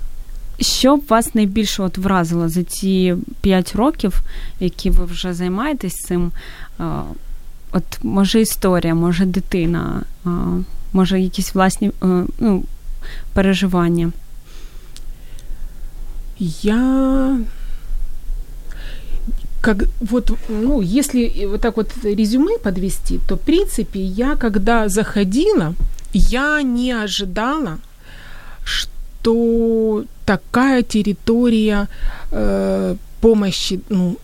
[0.62, 4.22] Що б вас найбільше от вразило за ці 5 років,
[4.60, 6.32] які ви вже займаєтесь цим?
[6.78, 7.02] А,
[7.72, 10.30] От може історія, може дитина, а,
[10.94, 12.64] може якісь власні е, ну,
[13.34, 14.12] переживання.
[16.64, 17.38] Я
[19.65, 25.75] как вот, ну, если вот так вот резюме подвести, то, в принципе, я когда заходила,
[26.12, 27.79] я не ожидала,
[28.65, 31.89] что такая территория
[32.31, 34.19] э, помощи ну,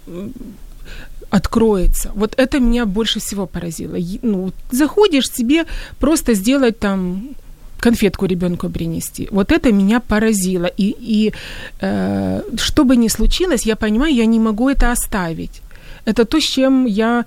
[1.30, 2.10] откроется.
[2.14, 3.96] Вот это меня больше всего поразило.
[4.22, 5.64] Ну, заходишь себе
[5.98, 7.34] просто сделать там
[7.80, 9.28] конфетку ребенку принести.
[9.30, 10.66] Вот это меня поразило.
[10.66, 11.32] И, и
[11.80, 15.62] э, что бы ни случилось, я понимаю, я не могу это оставить.
[16.04, 17.24] Это то, с чем я,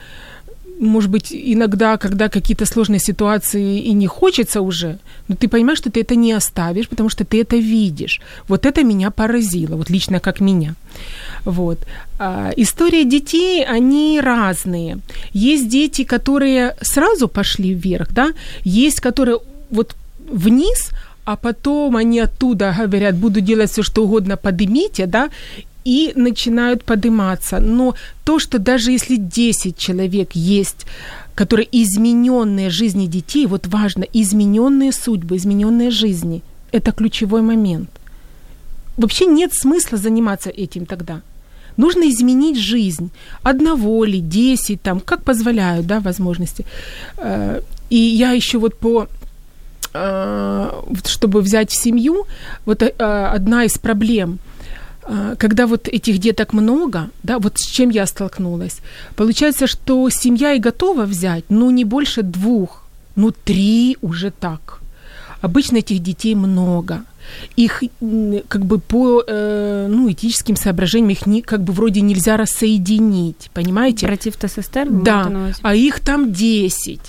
[0.79, 4.97] может быть, иногда, когда какие-то сложные ситуации и не хочется уже,
[5.27, 8.21] но ты понимаешь, что ты это не оставишь, потому что ты это видишь.
[8.47, 10.75] Вот это меня поразило, вот лично как меня.
[11.45, 11.77] Вот.
[12.19, 14.97] А, истории детей, они разные.
[15.33, 18.33] Есть дети, которые сразу пошли вверх, да,
[18.65, 19.37] есть, которые
[19.69, 19.95] вот
[20.29, 20.89] вниз,
[21.25, 25.29] а потом они оттуда говорят, буду делать все, что угодно, поднимите, да,
[25.85, 27.59] и начинают подниматься.
[27.59, 30.85] Но то, что даже если 10 человек есть,
[31.35, 37.89] которые измененные жизни детей, вот важно, измененные судьбы, измененные жизни, это ключевой момент.
[38.97, 41.21] Вообще нет смысла заниматься этим тогда.
[41.77, 43.09] Нужно изменить жизнь
[43.41, 46.65] одного ли, десять, там, как позволяют, да, возможности.
[47.17, 49.07] Э, и я еще вот по
[49.93, 52.25] чтобы взять в семью,
[52.65, 54.39] вот э, одна из проблем–
[55.05, 58.79] а, когда вот этих деток много, да, вот с чем я столкнулась,
[59.15, 62.83] получается, что семья и готова взять, ну, не больше двух,
[63.15, 64.79] ну, три уже так.
[65.41, 67.03] Обычно этих детей много–
[67.55, 67.83] их
[68.47, 74.07] как бы по э, ну, этическим соображениям их не, как бы вроде нельзя рассоединить, понимаете?
[74.07, 74.89] Братьев-то сестер?
[74.89, 76.99] Да, а их там 10.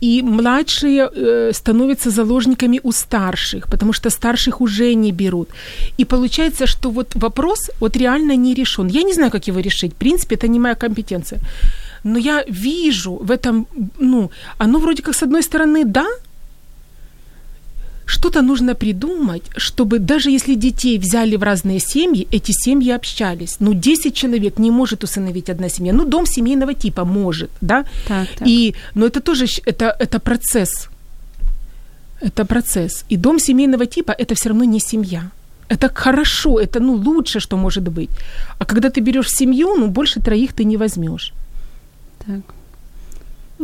[0.00, 5.48] И младшие э, становятся заложниками у старших, потому что старших уже не берут.
[5.98, 8.88] И получается, что вот вопрос вот реально не решен.
[8.88, 9.92] Я не знаю, как его решить.
[9.92, 11.40] В принципе, это не моя компетенция.
[12.04, 13.66] Но я вижу в этом,
[13.98, 16.06] ну, оно вроде как с одной стороны, да,
[18.06, 23.56] что-то нужно придумать, чтобы даже если детей взяли в разные семьи, эти семьи общались.
[23.60, 25.92] Ну, 10 человек не может усыновить одна семья.
[25.92, 27.84] Ну, дом семейного типа может, да?
[28.08, 28.48] Так, так.
[28.48, 30.88] И, но это тоже это, это процесс.
[32.20, 33.04] Это процесс.
[33.10, 35.30] И дом семейного типа это все равно не семья.
[35.68, 38.10] Это хорошо, это ну лучше, что может быть.
[38.58, 41.32] А когда ты берешь семью, ну больше троих ты не возьмешь.
[42.26, 42.54] Так.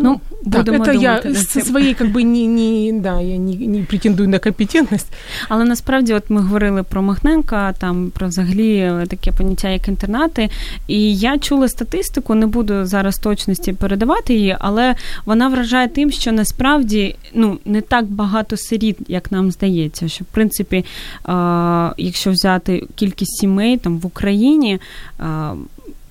[0.02, 3.82] Ну, так, будемо это я зі своєї как бы, не, не, да, я не, не
[3.82, 5.06] претендую на компетентність.
[5.48, 10.50] Але насправді, от ми говорили про Махненка, там про взагалі таке поняття, як інтернати.
[10.86, 14.94] І я чула статистику, не буду зараз точності передавати її, але
[15.24, 20.08] вона вражає тим, що насправді ну, не так багато сиріт, як нам здається.
[20.08, 20.84] Що в принципі,
[21.24, 24.80] а, якщо взяти кількість сімей там в Україні,
[25.18, 25.54] а,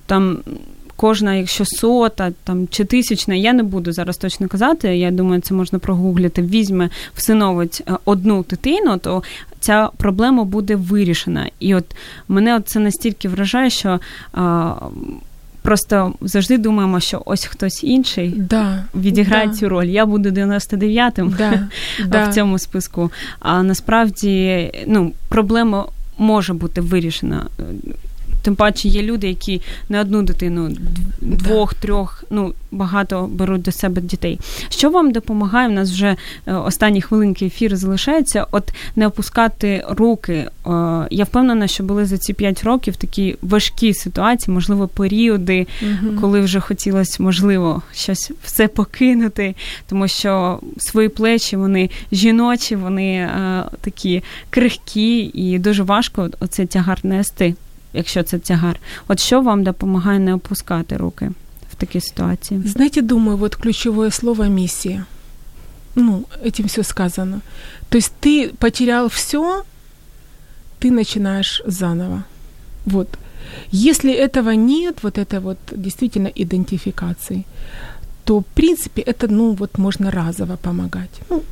[0.06, 0.38] там
[1.00, 4.96] кожна, якщо сота там чи тисячна, я не буду зараз точно казати.
[4.96, 6.42] Я думаю, це можна прогуглити.
[6.42, 9.22] Візьме, всиновить е, одну дитину, то
[9.60, 11.50] ця проблема буде вирішена.
[11.60, 11.84] І от
[12.28, 14.00] мене це настільки вражає, що.
[14.32, 14.74] А,
[15.62, 19.52] Просто завжди думаємо, що ось хтось інший да, відіграє да.
[19.52, 19.84] цю роль.
[19.84, 21.34] Я буду 99-м
[22.08, 23.10] да, в цьому списку.
[23.40, 25.86] А насправді ну, проблема
[26.18, 27.46] може бути вирішена.
[28.48, 30.70] Тим паче є люди, які не одну дитину,
[31.20, 34.40] двох, трьох, ну багато беруть до себе дітей.
[34.68, 35.68] Що вам допомагає?
[35.68, 38.46] У нас вже е, останні хвилинки ефіру залишається.
[38.50, 40.32] От не опускати руки.
[40.32, 40.48] Е,
[41.10, 46.20] я впевнена, що були за ці п'ять років такі важкі ситуації, можливо, періоди, угу.
[46.20, 49.54] коли вже хотілося, можливо, щось все покинути,
[49.88, 56.98] тому що свої плечі вони жіночі, вони е, такі крихкі, і дуже важко оце тягар
[57.02, 57.54] нести
[57.93, 58.79] якщо це тягар.
[59.07, 61.31] От що вам допомагає не опускати руки
[61.71, 62.61] в такій ситуації?
[62.65, 65.05] Знаете, думаю, вот ключевое слово миссия.
[65.95, 67.41] Ну, этим все сказано.
[67.89, 69.63] То есть ты потерял все,
[70.79, 72.23] ты начинаешь заново.
[72.85, 73.07] Вот.
[73.71, 77.45] Если этого нет, вот это вот действительно идентификации,
[78.23, 81.21] то, в принципе, это, ну, вот можно разово помогать.
[81.29, 81.43] Ну,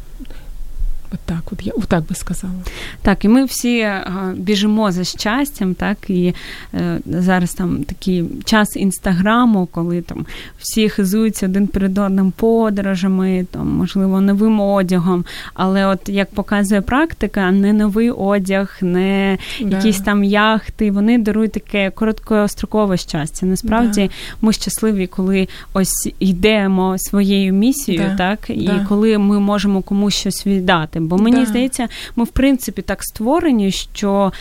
[1.11, 2.54] От так, от я от так би сказала.
[3.02, 3.88] Так, і ми всі
[4.34, 6.34] біжимо за щастям, так і
[6.74, 10.26] е, зараз там такий час інстаграму, коли там
[10.58, 15.24] всі хизуються один перед одним подорожами, там можливо новим одягом.
[15.54, 19.76] Але от як показує практика, не новий одяг, не да.
[19.76, 23.46] якісь там яхти, вони дарують таке короткострокове щастя.
[23.46, 24.36] Насправді да.
[24.46, 31.00] ми щасливі, коли ось йдемо своєю місією, так і коли ми можемо комусь щось віддати
[31.00, 31.46] бо Бо мені да.
[31.46, 34.32] здається, ми в принципі так створені, що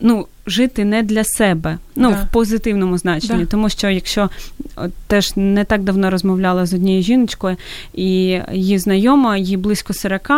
[0.00, 2.16] ну жити не для себе, ну да.
[2.16, 3.50] в позитивному значенні, да.
[3.50, 4.30] тому що якщо
[4.76, 7.56] от, теж не так давно розмовляла з однією жіночкою,
[7.94, 10.30] і її знайома, їй близько 40,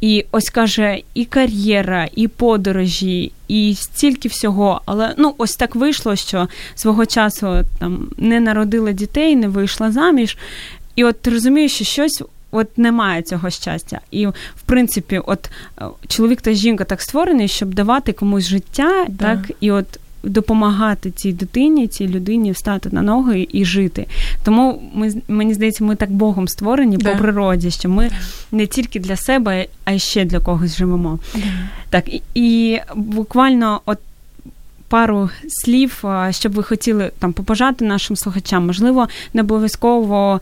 [0.00, 4.80] і ось каже, і кар'єра, і подорожі, і стільки всього.
[4.84, 10.36] Але ну ось так вийшло, що свого часу там не народила дітей, не вийшла заміж.
[10.96, 12.22] І от ти розумієш, що щось
[12.56, 14.00] от немає цього щастя.
[14.10, 15.50] І в принципі, от
[15.80, 19.24] е, чоловік та жінка так створені, щоб давати комусь життя, да.
[19.24, 19.86] так і от.
[20.22, 24.06] Допомагати цій дитині, цій людині встати на ноги і жити.
[24.44, 27.12] Тому ми мені здається, ми так Богом створені да.
[27.12, 28.10] по природі, що ми
[28.52, 31.18] не тільки для себе, а й ще для когось живемо.
[31.34, 31.40] Да.
[31.90, 33.98] Так і, і буквально, от
[34.88, 40.40] пару слів, щоб ви хотіли там побажати нашим слухачам, можливо, не обов'язково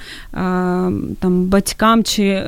[1.20, 2.44] там батькам чи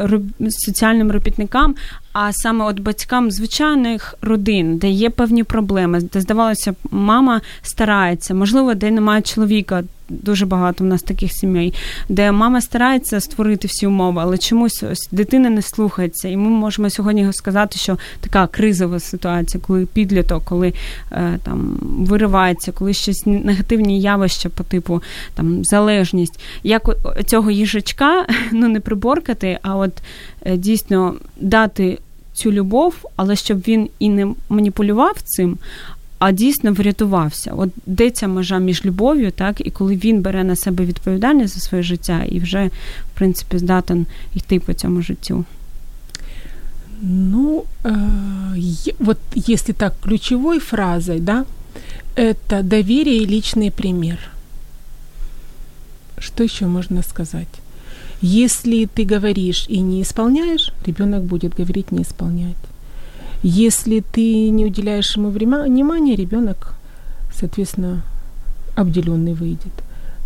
[0.51, 1.75] соціальним робітникам,
[2.19, 8.75] а саме от батькам звичайних родин, де є певні проблеми, де здавалося, мама старається, можливо,
[8.75, 9.85] де немає чоловіка.
[10.09, 11.75] Дуже багато в нас таких сімей,
[12.09, 16.29] де мама старається створити всі умови, але чомусь ось дитина не слухається.
[16.29, 20.73] І ми можемо сьогодні сказати, що така кризова ситуація, коли підліток, коли
[21.13, 25.03] е, там виривається, коли щось негативні явища по типу
[25.35, 26.91] там залежність, як
[27.27, 29.93] цього їжачка ну не приборкати, а от
[30.45, 31.99] е, дійсно дати
[32.36, 35.58] цю любов, але щоб він і не маніпулював цим,
[36.20, 37.54] а дійсно врятувався.
[37.58, 41.60] От де ця межа між любов'ю, так, і коли він бере на себе відповідальність за
[41.60, 42.70] своє життя і вже,
[43.16, 44.06] в принципі, здатен
[44.36, 45.46] йти по цьому життю.
[47.02, 49.18] Ну, э, вот
[49.50, 51.46] если так, ключевой фразой, да,
[52.16, 54.20] это доверие и личный пример.
[56.20, 57.62] Что еще можно сказать?
[58.23, 62.57] Если ты говоришь и не исполняешь, ребенок будет говорить не исполнять.
[63.43, 66.75] Если ты не уделяешь ему внимания, ребенок,
[67.35, 68.03] соответственно,
[68.75, 69.73] обделенный выйдет.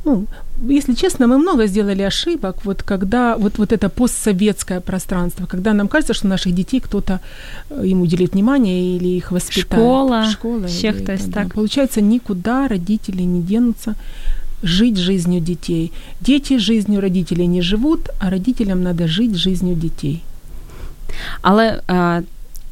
[0.05, 0.25] Ну,
[0.69, 5.89] если честно, мы много сделали ошибок, вот когда вот, вот это постсоветское пространство, когда нам
[5.89, 7.21] кажется, что наших детей кто-то
[7.69, 9.83] э, им уделит внимание или их воспитает.
[9.83, 11.49] Школа, Школа всех или, это, так.
[11.49, 11.55] Да.
[11.55, 13.95] Получается, никуда родители не денутся
[14.63, 15.93] жить жизнью детей.
[16.21, 20.23] Дети жизнью родителей не живут, а родителям надо жить жизнью дітей.
[21.43, 22.21] Але а,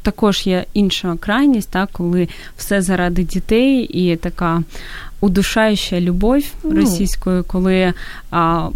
[0.02, 4.62] також є інша крайність, так, коли все заради дітей і така
[5.20, 6.76] удушаюча любов ну.
[6.76, 7.92] російською, коли
[8.30, 8.68] а,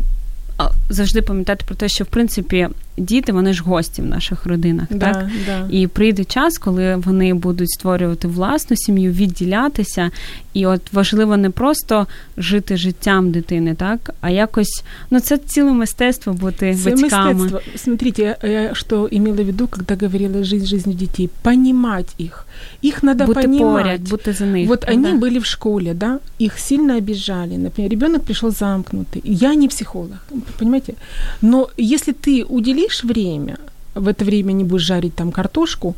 [0.91, 5.14] завжди пам'ятати про те, що в принципі діти вони ж гості в наших родинах, да,
[5.14, 5.68] так да.
[5.70, 10.12] і прийде час, коли вони будуть створювати власну сім'ю, відділятися,
[10.53, 16.34] і от важливо не просто жити життям дитини, так а якось ну це ціле мистецтво
[16.34, 17.34] бути це батьками.
[17.34, 17.62] Мистецтво.
[17.76, 22.45] Смотрите, я що имела в виду, коли говорила жизнь жизнью детей, понимать их.
[22.84, 23.84] Их надо бути понимать.
[23.84, 24.70] поряд, бути за них.
[24.70, 24.93] Вот да.
[24.93, 27.58] они были в школе, да, их сильно обижали.
[27.58, 29.22] Например, ребенок пришел замкнутый.
[29.24, 30.18] Я не психолог,
[30.60, 30.93] понимаете?
[31.41, 32.45] Но если ты
[32.83, 33.57] уделишь время,
[33.95, 35.95] в это время не будешь жарить там картошку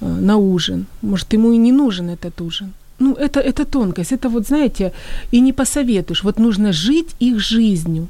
[0.00, 2.72] э, на ужин, может, ему и не нужен этот ужин.
[3.00, 4.92] Ну, это, это тонкость, это вот, знаете,
[5.32, 6.24] и не посоветуешь.
[6.24, 8.08] Вот нужно жить их жизнью.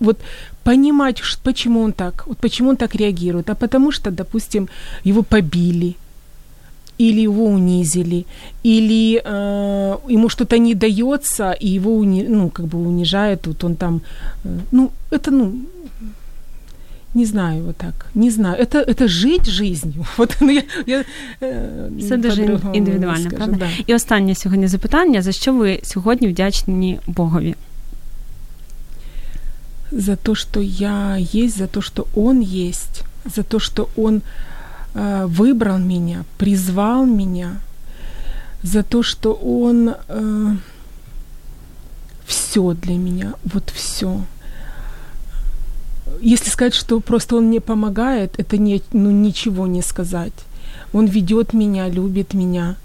[0.00, 0.18] Вот
[0.64, 3.50] понимать, почему он так, вот почему он так реагирует.
[3.50, 4.68] А потому что, допустим,
[5.04, 5.94] его побили,
[6.98, 8.24] или его унизили,
[8.64, 13.76] или э, ему что-то не дается, и его уни, ну, как бы унижает, вот он
[13.76, 14.00] там,
[14.44, 15.52] э, ну, это, ну,
[17.13, 18.61] не знаю, вот так, не знаю.
[18.61, 20.05] Это, это жить жизнью.
[20.17, 21.03] Вот, ну, я, я,
[21.41, 23.57] э, Це дуже індивідуально, скажу, правда?
[23.57, 23.69] Да.
[23.87, 27.55] І останнє сьогодні запитання: за що ви сьогодні вдячні Богові?
[29.91, 34.21] За то, что я есть, за то, что Он есть, за то, что Он
[34.93, 37.61] Э, выбрал меня, призвал меня,
[38.63, 40.55] за то, что Он э,
[42.25, 44.21] все для меня, вот все.
[46.20, 50.32] Если сказать, что просто Он мне помогает, это не, ну, ничего не сказать.
[50.92, 52.76] Он ведет меня, любит меня,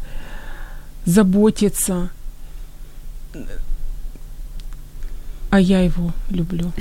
[1.05, 2.09] заботится
[5.49, 6.71] а я його люблю.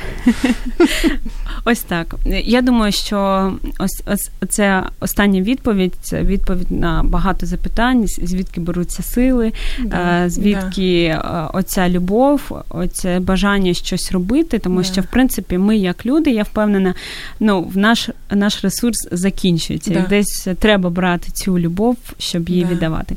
[1.64, 2.14] Ось так.
[2.44, 9.02] Я думаю, що ось ось це остання відповідь це відповідь на багато запитань, звідки беруться
[9.02, 9.52] сили,
[9.84, 11.48] да, е, звідки да.
[11.52, 14.84] Е, оця любов, оце бажання щось робити, тому да.
[14.84, 16.94] що в принципі ми, як люди, я впевнена,
[17.40, 20.06] ну в наш наш ресурс закінчується.
[20.08, 23.16] Десь треба брати цю любов, щоб її віддавати.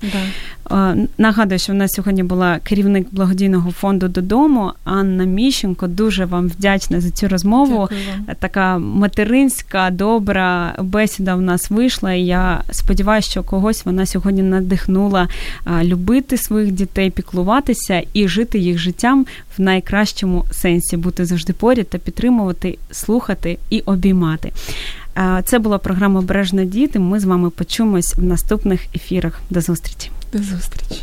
[0.72, 5.88] Е, нагадую, що в нас сьогодні була керівник благодійного фонду додому Анна Міщенко.
[5.88, 7.90] Дуже вам вдячна за цю розмову.
[8.40, 12.14] Така материнська, добра бесіда в нас вийшла.
[12.14, 15.28] І я сподіваюся, що когось вона сьогодні надихнула
[15.84, 19.26] любити своїх дітей, піклуватися і жити їх життям
[19.58, 24.52] в найкращому сенсі, бути завжди поряд та підтримувати, слухати і обіймати.
[25.45, 26.99] Це була програма Обережно діти.
[26.99, 29.41] Ми з вами почуємось в наступних ефірах.
[29.51, 30.11] До зустрічі.
[30.33, 31.03] До зустрічі.